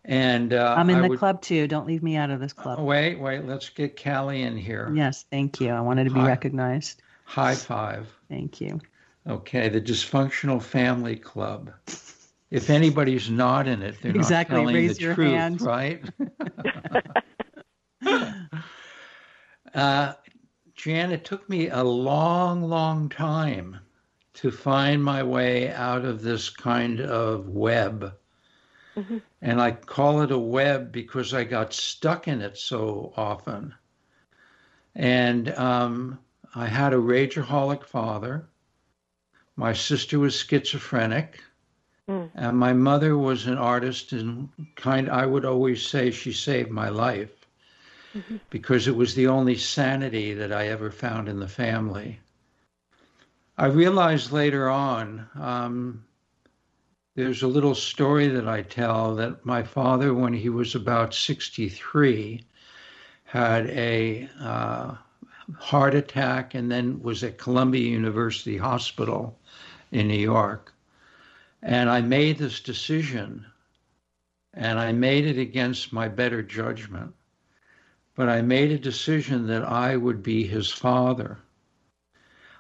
[0.05, 2.53] And uh, i'm in I the would- club too don't leave me out of this
[2.53, 4.90] club Wait, wait, let's get Callie in here.
[4.97, 6.26] yes thank you i wanted to be Hi.
[6.26, 8.09] recognized High five.
[8.28, 8.80] thank you
[9.24, 11.70] Okay, the dysfunctional family club.
[12.51, 15.61] If anybody's not in it, they're Exactly, not telling raise the your truth, hand.
[15.61, 16.03] right?
[19.75, 20.13] uh,
[20.75, 23.79] Jan, it took me a long, long time
[24.35, 28.15] to find my way out of this kind of web.
[29.41, 33.75] And I call it a web because I got stuck in it so often.
[34.95, 36.19] And um,
[36.55, 38.47] I had a rageaholic father.
[39.57, 41.43] My sister was schizophrenic.
[42.09, 42.31] Mm.
[42.35, 45.09] And my mother was an artist, and kind.
[45.09, 47.41] I would always say she saved my life
[48.51, 52.21] because it was the only sanity that I ever found in the family.
[53.59, 55.29] I realized later on.
[55.39, 56.05] Um,
[57.15, 62.43] there's a little story that I tell that my father, when he was about 63,
[63.25, 64.95] had a uh,
[65.59, 69.39] heart attack and then was at Columbia University Hospital
[69.91, 70.73] in New York.
[71.63, 73.47] And I made this decision,
[74.55, 77.15] and I made it against my better judgment.
[78.15, 81.39] But I made a decision that I would be his father.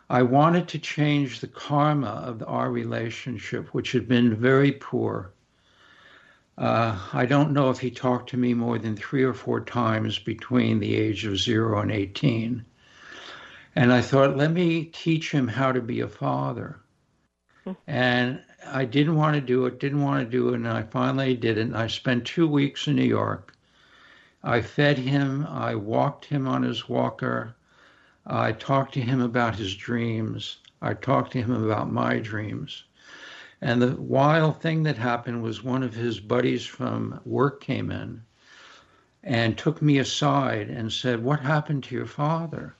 [0.08, 5.32] I wanted to change the karma of our relationship, which had been very poor.
[6.58, 10.18] Uh, I don't know if he talked to me more than three or four times
[10.18, 12.64] between the age of zero and 18.
[13.74, 16.78] And I thought, let me teach him how to be a father.
[17.86, 21.34] And I didn't want to do it, didn't want to do it, and I finally
[21.36, 21.62] did it.
[21.62, 23.54] And I spent two weeks in New York.
[24.44, 27.54] I fed him, I walked him on his walker,
[28.26, 32.84] I talked to him about his dreams, I talked to him about my dreams.
[33.60, 38.22] And the wild thing that happened was one of his buddies from work came in
[39.22, 42.74] and took me aside and said, What happened to your father?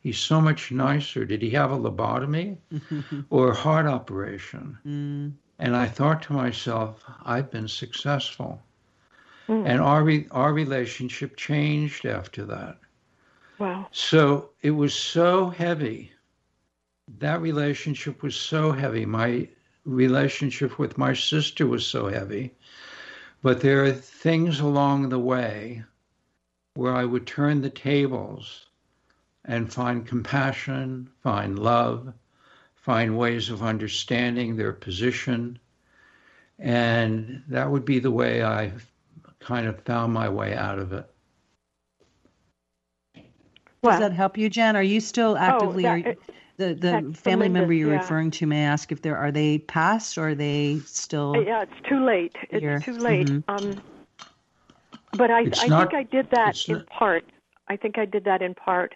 [0.00, 1.24] He's so much nicer.
[1.24, 2.58] Did he have a lobotomy
[3.30, 4.78] or a heart operation?
[4.86, 8.62] Mm, And I thought to myself, I've been successful.
[9.48, 9.66] Mm.
[9.66, 12.78] And our, re- our relationship changed after that.
[13.58, 13.86] Wow.
[13.92, 16.12] So it was so heavy.
[17.18, 19.06] That relationship was so heavy.
[19.06, 19.48] My
[19.84, 22.54] relationship with my sister was so heavy.
[23.42, 25.84] But there are things along the way
[26.74, 28.66] where I would turn the tables
[29.44, 32.12] and find compassion, find love,
[32.74, 35.58] find ways of understanding their position.
[36.58, 38.72] And that would be the way I
[39.46, 41.06] kind of found my way out of it.
[43.82, 47.12] does that help you Jan are you still actively Oh, are that- you, the the
[47.14, 47.98] family member you're yeah.
[48.00, 51.36] referring to may I ask if there are are they passed or are they still
[51.46, 52.34] Yeah, it's too late.
[52.50, 53.28] It's too late.
[53.28, 53.44] Mhm.
[53.46, 53.82] Um,
[55.16, 57.24] but I, It's I not- think I did that in not- part.
[57.68, 58.94] I think I did that in part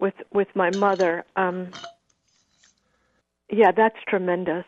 [0.00, 1.24] with with my mother.
[1.36, 1.68] Um,
[3.50, 4.66] yeah, that's tremendous.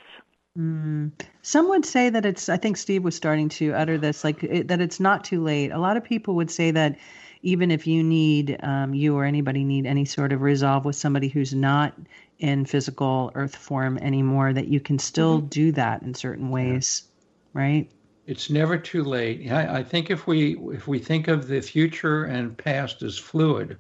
[0.57, 1.13] Mm.
[1.43, 2.49] Some would say that it's.
[2.49, 5.71] I think Steve was starting to utter this, like it, that it's not too late.
[5.71, 6.99] A lot of people would say that
[7.43, 11.29] even if you need, um, you or anybody need any sort of resolve with somebody
[11.29, 11.95] who's not
[12.39, 17.05] in physical earth form anymore, that you can still do that in certain ways,
[17.53, 17.91] right?
[18.27, 19.51] It's never too late.
[19.51, 23.79] I, I think if we if we think of the future and past as fluid,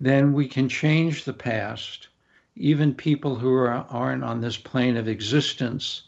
[0.00, 2.08] then we can change the past.
[2.56, 6.02] Even people who are, aren't on this plane of existence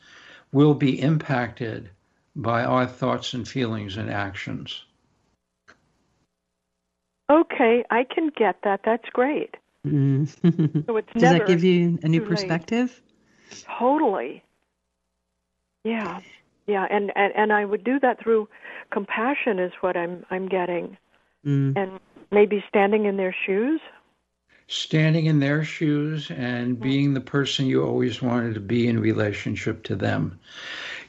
[0.53, 1.91] will be impacted
[2.37, 4.85] by our thoughts and feelings and actions.
[7.31, 8.81] Okay, I can get that.
[8.85, 9.57] That's great.
[9.87, 10.29] Mm.
[10.87, 12.29] So it's Does never that give you a new too late.
[12.29, 13.01] perspective?
[13.79, 14.43] Totally.
[15.85, 16.21] Yeah.
[16.67, 18.49] Yeah, and, and and I would do that through
[18.91, 20.97] compassion is what I'm I'm getting.
[21.45, 21.77] mm.
[21.77, 23.81] and maybe standing in their shoes
[24.67, 29.83] standing in their shoes and being the person you always wanted to be in relationship
[29.85, 30.39] to them.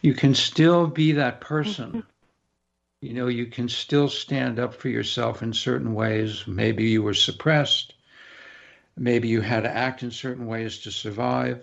[0.01, 2.03] You can still be that person.
[3.01, 6.45] You know, you can still stand up for yourself in certain ways.
[6.47, 7.93] Maybe you were suppressed.
[8.97, 11.57] Maybe you had to act in certain ways to survive.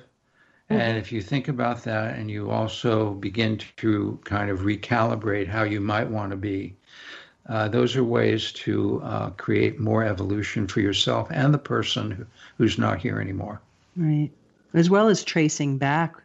[0.70, 0.80] Mm-hmm.
[0.80, 5.64] And if you think about that and you also begin to kind of recalibrate how
[5.64, 6.76] you might want to be,
[7.48, 12.26] uh, those are ways to uh, create more evolution for yourself and the person
[12.58, 13.60] who's not here anymore.
[13.96, 14.30] Right.
[14.74, 16.16] As well as tracing back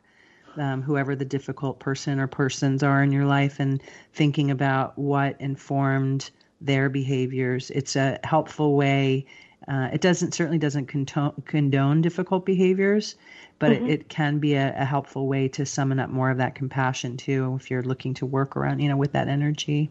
[0.57, 3.82] um, whoever the difficult person or persons are in your life and
[4.13, 6.30] thinking about what informed
[6.61, 7.70] their behaviors.
[7.72, 9.26] It's a helpful way.
[9.68, 13.15] Uh, it doesn't certainly doesn't condone, condone difficult behaviors,
[13.59, 13.86] but mm-hmm.
[13.86, 17.18] it, it, can be a, a, helpful way to summon up more of that compassion
[17.18, 19.89] too if you're looking to work around, you know, with that energy.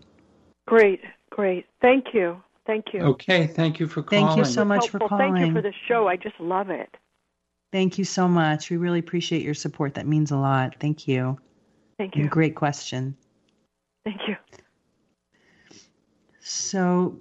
[0.66, 1.66] Great, great.
[1.80, 2.42] Thank you.
[2.66, 3.00] Thank you.
[3.00, 4.26] Okay, thank you for calling.
[4.26, 5.34] Thank you so much for calling.
[5.34, 6.08] Thank you for the show.
[6.08, 6.88] I just love it.
[7.72, 8.70] Thank you so much.
[8.70, 9.94] We really appreciate your support.
[9.94, 10.76] That means a lot.
[10.80, 11.38] Thank you.
[11.98, 12.22] Thank you.
[12.22, 13.16] And great question.
[14.04, 14.36] Thank you.
[16.40, 17.18] So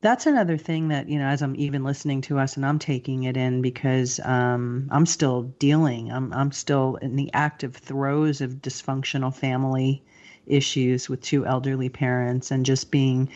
[0.00, 3.24] that's another thing that, you know, as I'm even listening to us and I'm taking
[3.24, 8.62] it in because um, I'm still dealing, I'm, I'm still in the active throes of
[8.62, 10.04] dysfunctional family
[10.46, 13.28] issues with two elderly parents and just being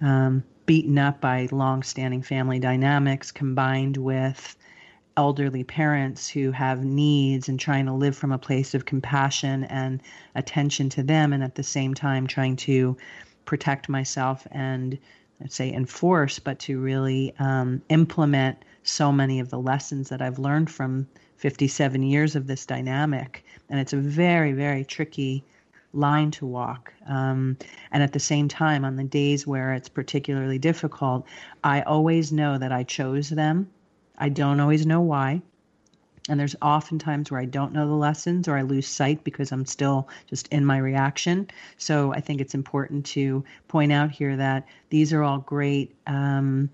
[0.00, 4.56] um, beaten up by long-standing family dynamics combined with
[5.16, 10.02] elderly parents who have needs and trying to live from a place of compassion and
[10.34, 12.96] attention to them and at the same time trying to
[13.44, 14.98] protect myself and
[15.40, 20.38] I'd say enforce but to really um, implement so many of the lessons that I've
[20.38, 21.06] learned from
[21.36, 23.44] 57 years of this dynamic.
[23.68, 25.44] And it's a very very tricky
[25.94, 26.92] line to walk.
[27.06, 27.56] Um,
[27.92, 31.26] and at the same time, on the days where it's particularly difficult,
[31.62, 33.70] I always know that I chose them.
[34.18, 35.42] I don't always know why.
[36.28, 39.52] And there's often times where I don't know the lessons or I lose sight because
[39.52, 41.48] I'm still just in my reaction.
[41.76, 45.94] So I think it's important to point out here that these are all great.
[46.06, 46.70] Um,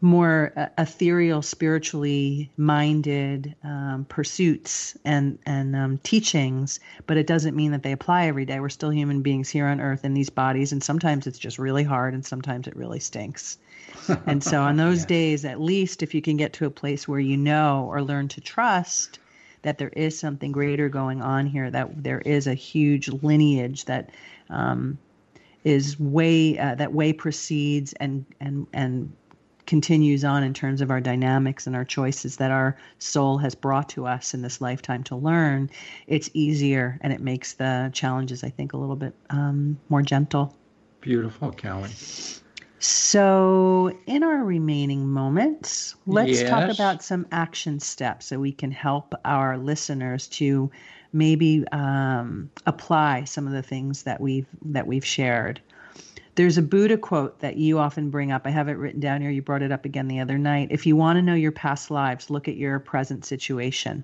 [0.00, 7.70] more uh, ethereal, spiritually minded um, pursuits and and um, teachings, but it doesn't mean
[7.72, 8.58] that they apply every day.
[8.60, 11.84] We're still human beings here on Earth in these bodies, and sometimes it's just really
[11.84, 13.58] hard, and sometimes it really stinks.
[14.26, 17.20] and so, on those days, at least if you can get to a place where
[17.20, 19.18] you know or learn to trust
[19.62, 24.10] that there is something greater going on here, that there is a huge lineage that
[24.50, 24.98] um,
[25.64, 29.12] is way uh, that way precedes and and and
[29.66, 33.88] continues on in terms of our dynamics and our choices that our soul has brought
[33.90, 35.70] to us in this lifetime to learn,
[36.06, 40.56] it's easier and it makes the challenges, I think, a little bit um, more gentle.
[41.00, 41.90] Beautiful, Callie.
[42.78, 46.50] So, in our remaining moments, let's yes.
[46.50, 50.68] talk about some action steps so we can help our listeners to
[51.12, 55.60] maybe um, apply some of the things that we've that we've shared.
[56.34, 58.46] There's a Buddha quote that you often bring up.
[58.46, 59.30] I have it written down here.
[59.30, 60.68] You brought it up again the other night.
[60.70, 64.02] If you want to know your past lives, look at your present situation,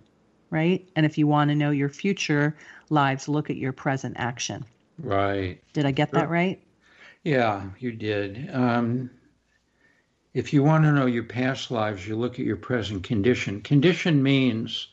[0.50, 0.86] right?
[0.94, 2.56] And if you want to know your future
[2.90, 4.64] lives, look at your present action.
[4.98, 5.62] Right.
[5.72, 6.62] Did I get that right?
[7.24, 8.50] Yeah, you did.
[8.52, 9.10] Um,
[10.34, 13.60] if you want to know your past lives, you look at your present condition.
[13.62, 14.88] Condition means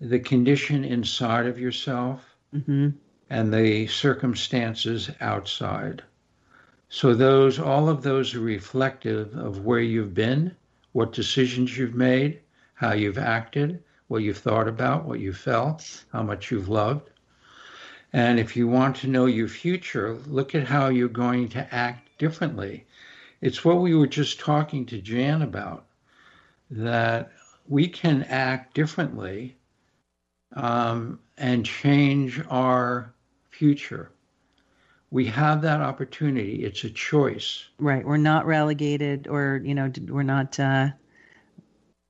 [0.00, 2.90] the condition inside of yourself mm-hmm.
[3.30, 6.02] and the circumstances outside.
[6.94, 10.54] So those all of those are reflective of where you've been,
[10.92, 12.40] what decisions you've made,
[12.74, 17.08] how you've acted, what you've thought about, what you felt, how much you've loved.
[18.12, 22.18] And if you want to know your future, look at how you're going to act
[22.18, 22.84] differently.
[23.40, 25.86] It's what we were just talking to Jan about
[26.70, 27.32] that
[27.66, 29.56] we can act differently
[30.54, 33.14] um, and change our
[33.48, 34.12] future
[35.12, 36.64] we have that opportunity.
[36.64, 37.66] It's a choice.
[37.78, 38.04] Right.
[38.04, 40.88] We're not relegated, or you know, we're not uh,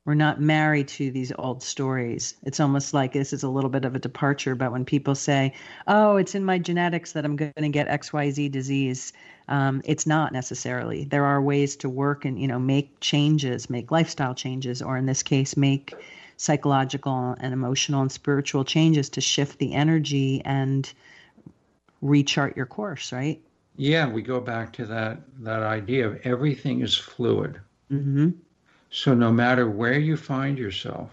[0.05, 2.37] we're not married to these old stories.
[2.45, 4.55] It's almost like this is a little bit of a departure.
[4.55, 5.53] But when people say,
[5.89, 9.13] "Oh, it's in my genetics that I'm going to get X Y Z disease,"
[9.49, 11.05] um, it's not necessarily.
[11.05, 15.07] There are ways to work and you know make changes, make lifestyle changes, or in
[15.07, 15.93] this case, make
[16.37, 20.93] psychological and emotional and spiritual changes to shift the energy and
[22.03, 23.41] rechart your course, right?
[23.77, 27.61] Yeah, we go back to that that idea of everything is fluid.
[27.91, 28.31] Mm-hmm.
[28.91, 31.11] So no matter where you find yourself,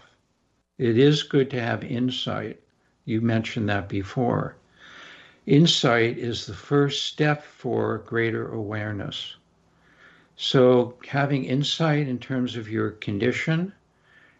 [0.76, 2.60] it is good to have insight.
[3.04, 4.56] You mentioned that before.
[5.46, 9.36] Insight is the first step for greater awareness.
[10.36, 13.72] So, having insight in terms of your condition,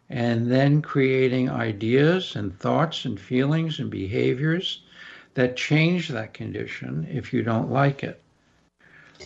[0.09, 4.83] and then creating ideas and thoughts and feelings and behaviors
[5.41, 8.22] that change that condition if you don't like it.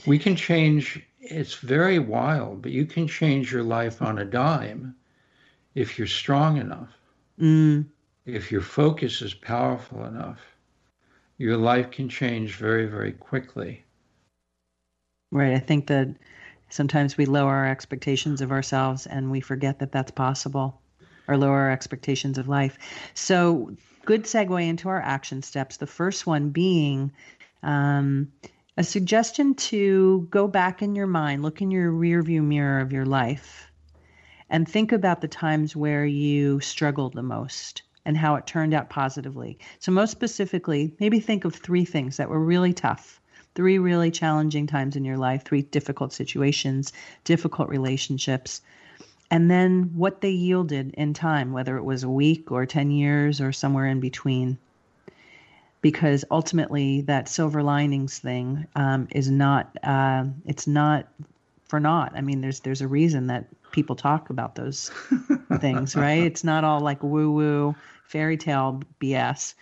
[0.06, 4.94] We can change, it's very wild, but you can change your life on a dime
[5.74, 6.90] if you're strong enough.
[7.40, 7.86] Mm.
[8.26, 10.38] If your focus is powerful enough,
[11.38, 13.84] your life can change very, very quickly.
[15.32, 15.54] Right.
[15.54, 16.14] I think that
[16.68, 20.80] sometimes we lower our expectations of ourselves and we forget that that's possible
[21.26, 22.78] or lower our expectations of life.
[23.14, 23.74] So,
[24.04, 25.76] good segue into our action steps.
[25.76, 27.12] The first one being
[27.62, 28.32] um,
[28.76, 33.06] a suggestion to go back in your mind, look in your rearview mirror of your
[33.06, 33.70] life,
[34.50, 38.90] and think about the times where you struggled the most and how it turned out
[38.90, 39.58] positively.
[39.78, 43.20] So, most specifically, maybe think of three things that were really tough,
[43.54, 46.92] three really challenging times in your life, three difficult situations,
[47.24, 48.60] difficult relationships,
[49.34, 53.40] and then what they yielded in time, whether it was a week or 10 years
[53.40, 54.58] or somewhere in between.
[55.80, 61.08] Because ultimately, that silver linings thing um, is not, uh, it's not
[61.64, 62.12] for naught.
[62.14, 64.92] I mean, there's there's a reason that people talk about those
[65.58, 66.22] things, right?
[66.22, 67.74] It's not all like woo woo
[68.06, 69.54] fairy tale BS.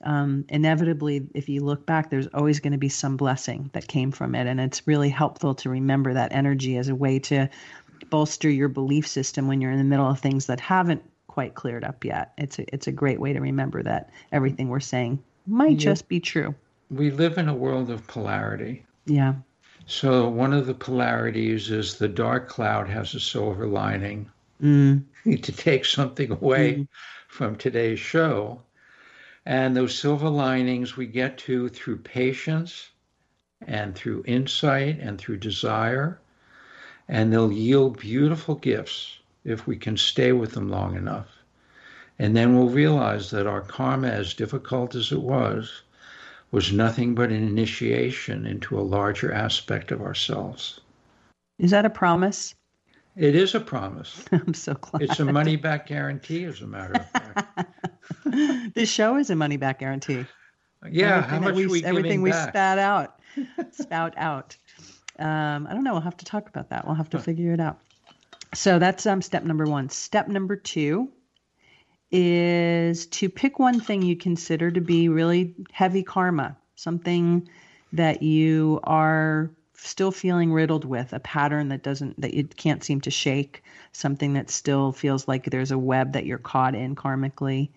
[0.00, 4.12] Um, inevitably, if you look back, there's always going to be some blessing that came
[4.12, 4.46] from it.
[4.46, 7.50] And it's really helpful to remember that energy as a way to
[8.10, 11.84] bolster your belief system when you're in the middle of things that haven't quite cleared
[11.84, 12.32] up yet.
[12.38, 15.90] It's a, it's a great way to remember that everything we're saying might yeah.
[15.90, 16.54] just be true.
[16.90, 18.84] We live in a world of polarity.
[19.06, 19.34] Yeah.
[19.86, 24.30] So one of the polarities is the dark cloud has a silver lining.
[24.62, 25.04] Mm.
[25.42, 26.88] to take something away mm.
[27.28, 28.62] from today's show.
[29.46, 32.90] And those silver linings we get to through patience
[33.66, 36.20] and through insight and through desire.
[37.08, 41.28] And they'll yield beautiful gifts if we can stay with them long enough.
[42.18, 45.82] And then we'll realize that our karma, as difficult as it was,
[46.50, 50.80] was nothing but an initiation into a larger aspect of ourselves.
[51.58, 52.54] Is that a promise?
[53.16, 54.24] It is a promise.
[54.32, 55.02] I'm so glad.
[55.02, 57.66] It's a money back guarantee, as a matter of fact.
[58.74, 60.24] this show is a money back guarantee.
[60.88, 62.50] Yeah, everything how much we, we everything we back?
[62.50, 63.20] spat out,
[63.72, 64.56] spout out.
[65.18, 65.92] Um, I don't know.
[65.92, 66.86] We'll have to talk about that.
[66.86, 67.78] We'll have to figure it out.
[68.54, 69.88] So that's um, step number one.
[69.90, 71.10] Step number two
[72.10, 77.48] is to pick one thing you consider to be really heavy karma, something
[77.92, 83.00] that you are still feeling riddled with, a pattern that doesn't that you can't seem
[83.02, 83.62] to shake,
[83.92, 87.70] something that still feels like there's a web that you're caught in karmically,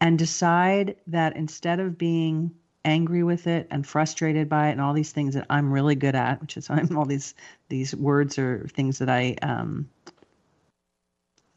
[0.00, 2.52] and decide that instead of being
[2.88, 6.14] angry with it and frustrated by it and all these things that I'm really good
[6.14, 7.34] at, which is I'm all these
[7.68, 9.88] these words are things that I um,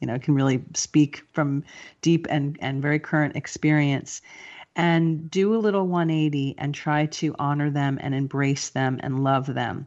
[0.00, 1.64] you know can really speak from
[2.02, 4.22] deep and and very current experience.
[4.74, 9.46] And do a little 180 and try to honor them and embrace them and love
[9.46, 9.86] them.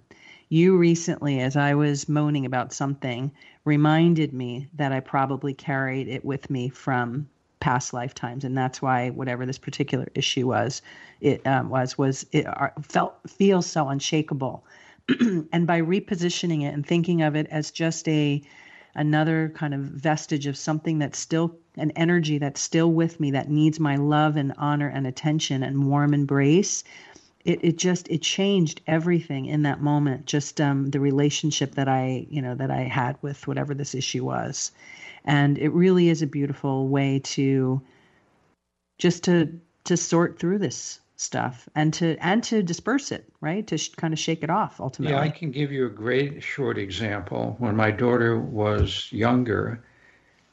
[0.50, 3.32] You recently as i was moaning about something
[3.66, 7.28] reminded me that i probably carried it with me from
[7.60, 8.44] past lifetimes.
[8.44, 10.82] And that's why whatever this particular issue was
[11.22, 14.66] it um, was was it uh, felt feels so unshakable.
[15.52, 18.42] And by repositioning it and thinking of it as just a
[18.96, 23.50] another kind of vestige of something that's still an energy that's still with me that
[23.50, 26.84] needs my love and honor and attention and warm embrace
[27.44, 32.26] it, it just it changed everything in that moment just um, the relationship that i
[32.30, 34.72] you know that i had with whatever this issue was
[35.26, 37.82] and it really is a beautiful way to
[38.98, 43.68] just to to sort through this stuff and to and to disperse it right?
[43.68, 45.16] To sh- kind of shake it off ultimately.
[45.16, 47.56] Yeah i can give you a great short example.
[47.60, 49.84] When my daughter was younger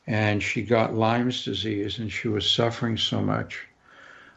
[0.07, 3.67] and she got lyme's disease and she was suffering so much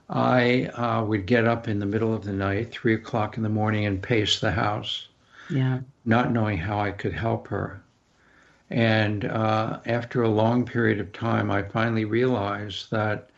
[0.09, 3.49] i uh, would get up in the middle of the night three o'clock in the
[3.49, 5.07] morning and pace the house.
[5.49, 5.79] Yeah.
[6.05, 7.81] Not knowing how i could help her
[8.69, 13.29] and uh, after a long period of time i finally realized that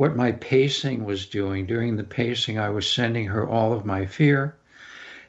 [0.00, 1.66] what my pacing was doing.
[1.66, 4.56] During the pacing, I was sending her all of my fear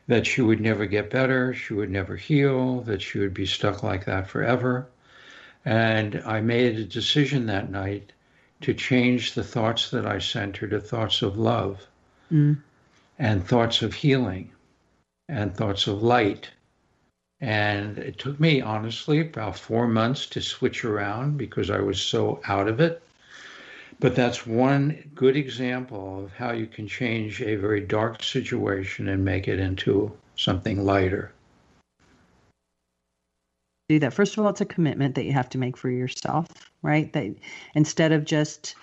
[0.08, 3.84] that she would never get better, she would never heal, that she would be stuck
[3.84, 4.88] like that forever.
[5.66, 8.14] And I made a decision that night
[8.62, 11.86] to change the thoughts that I sent her to thoughts of love
[12.32, 12.58] mm.
[13.20, 14.54] and thoughts of healing
[15.28, 16.50] and thoughts of light.
[17.42, 22.40] And it took me, honestly, about four months to switch around because I was so
[22.48, 23.02] out of it.
[24.00, 29.26] But that's one good example of how you can change a very dark situation and
[29.26, 31.32] make it into something lighter.
[33.90, 34.14] Do that.
[34.14, 36.48] First of all, it's a commitment that you have to make for yourself,
[36.82, 37.12] right?
[37.14, 37.36] That
[37.76, 38.76] instead of just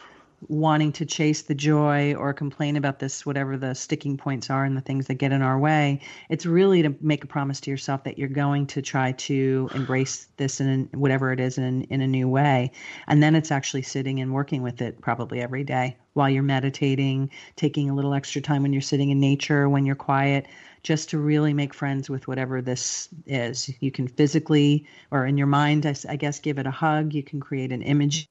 [0.46, 4.76] wanting to chase the joy or complain about this, whatever the sticking points are and
[4.76, 8.04] the things that get in our way, it's really to make a promise to yourself
[8.04, 12.06] that you're going to try to embrace this in whatever it is in, in a
[12.06, 12.70] new way.
[13.06, 17.30] And then it's actually sitting and working with it probably every day while you're meditating,
[17.56, 20.46] taking a little extra time when you're sitting in nature, when you're quiet,
[20.82, 23.70] just to really make friends with whatever this is.
[23.80, 27.12] You can physically or in your mind, I, I guess, give it a hug.
[27.12, 28.28] You can create an image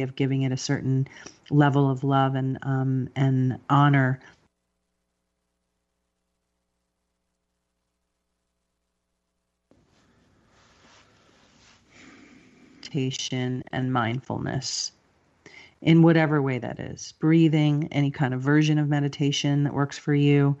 [0.00, 1.06] of giving it a certain
[1.50, 4.20] level of love and um, and honor.
[12.76, 14.92] Meditation and mindfulness
[15.82, 20.14] in whatever way that is breathing any kind of version of meditation that works for
[20.14, 20.56] you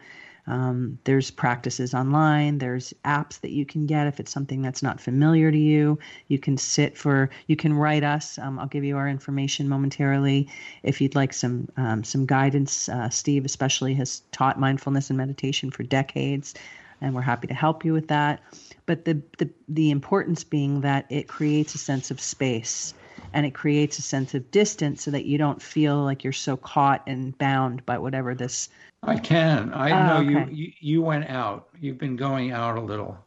[0.46, 2.58] um, there's practices online.
[2.58, 5.98] There's apps that you can get if it's something that's not familiar to you.
[6.28, 7.30] You can sit for.
[7.46, 8.38] You can write us.
[8.38, 10.48] Um, I'll give you our information momentarily
[10.82, 12.88] if you'd like some um, some guidance.
[12.88, 16.54] Uh, Steve especially has taught mindfulness and meditation for decades,
[17.00, 18.40] and we're happy to help you with that.
[18.86, 22.94] But the the the importance being that it creates a sense of space
[23.34, 26.56] and it creates a sense of distance so that you don't feel like you're so
[26.56, 28.68] caught and bound by whatever this
[29.02, 29.72] I can.
[29.72, 30.52] I oh, know okay.
[30.52, 31.68] you, you you went out.
[31.80, 33.18] You've been going out a little.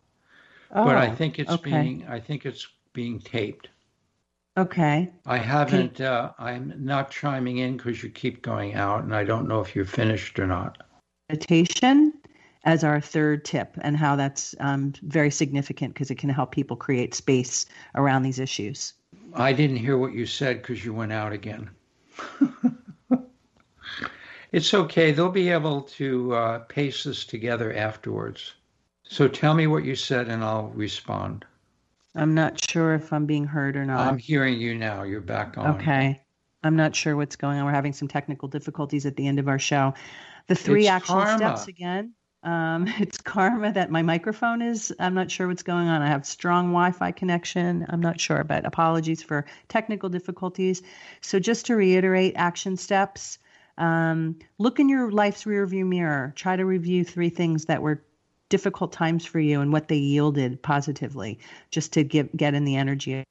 [0.71, 1.69] Oh, but I oh, think it's okay.
[1.69, 3.69] being I think it's being taped.
[4.57, 5.11] Okay.
[5.25, 9.47] I haven't uh, I'm not chiming in because you keep going out and I don't
[9.47, 10.81] know if you're finished or not.
[11.29, 12.13] Meditation
[12.63, 16.75] as our third tip and how that's um, very significant because it can help people
[16.75, 18.93] create space around these issues.
[19.36, 21.69] I didn't hear what you said because you went out again.
[24.55, 25.11] It's okay.
[25.11, 28.53] They'll be able to uh, paste this together afterwards.
[29.03, 31.43] So tell me what you said and I'll respond.
[32.15, 34.07] I'm not sure if I'm being heard or not.
[34.07, 35.03] I'm hearing you now.
[35.03, 35.75] You're back on.
[35.75, 36.21] Okay.
[36.63, 37.65] I'm not sure what's going on.
[37.65, 39.93] We're having some technical difficulties at the end of our show.
[40.47, 41.38] The three it's action karma.
[41.38, 42.13] steps again.
[42.45, 44.93] Um, it's karma that my microphone is.
[44.99, 46.01] I'm not sure what's going on.
[46.01, 47.85] I have strong Wi Fi connection.
[47.89, 50.81] I'm not sure, but apologies for technical difficulties.
[51.21, 53.39] So, just to reiterate action steps
[53.77, 56.31] um, look in your life's rearview mirror.
[56.35, 58.03] Try to review three things that were
[58.47, 61.39] difficult times for you and what they yielded positively,
[61.71, 63.23] just to get get in the energy.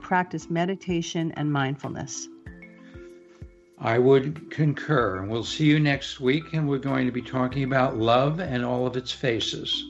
[0.00, 2.28] Practice meditation and mindfulness.
[3.78, 5.16] I would concur.
[5.16, 8.64] And we'll see you next week, and we're going to be talking about love and
[8.64, 9.84] all of its faces.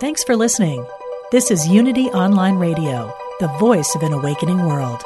[0.00, 0.84] Thanks for listening.
[1.30, 5.02] This is Unity Online Radio, the voice of an awakening world.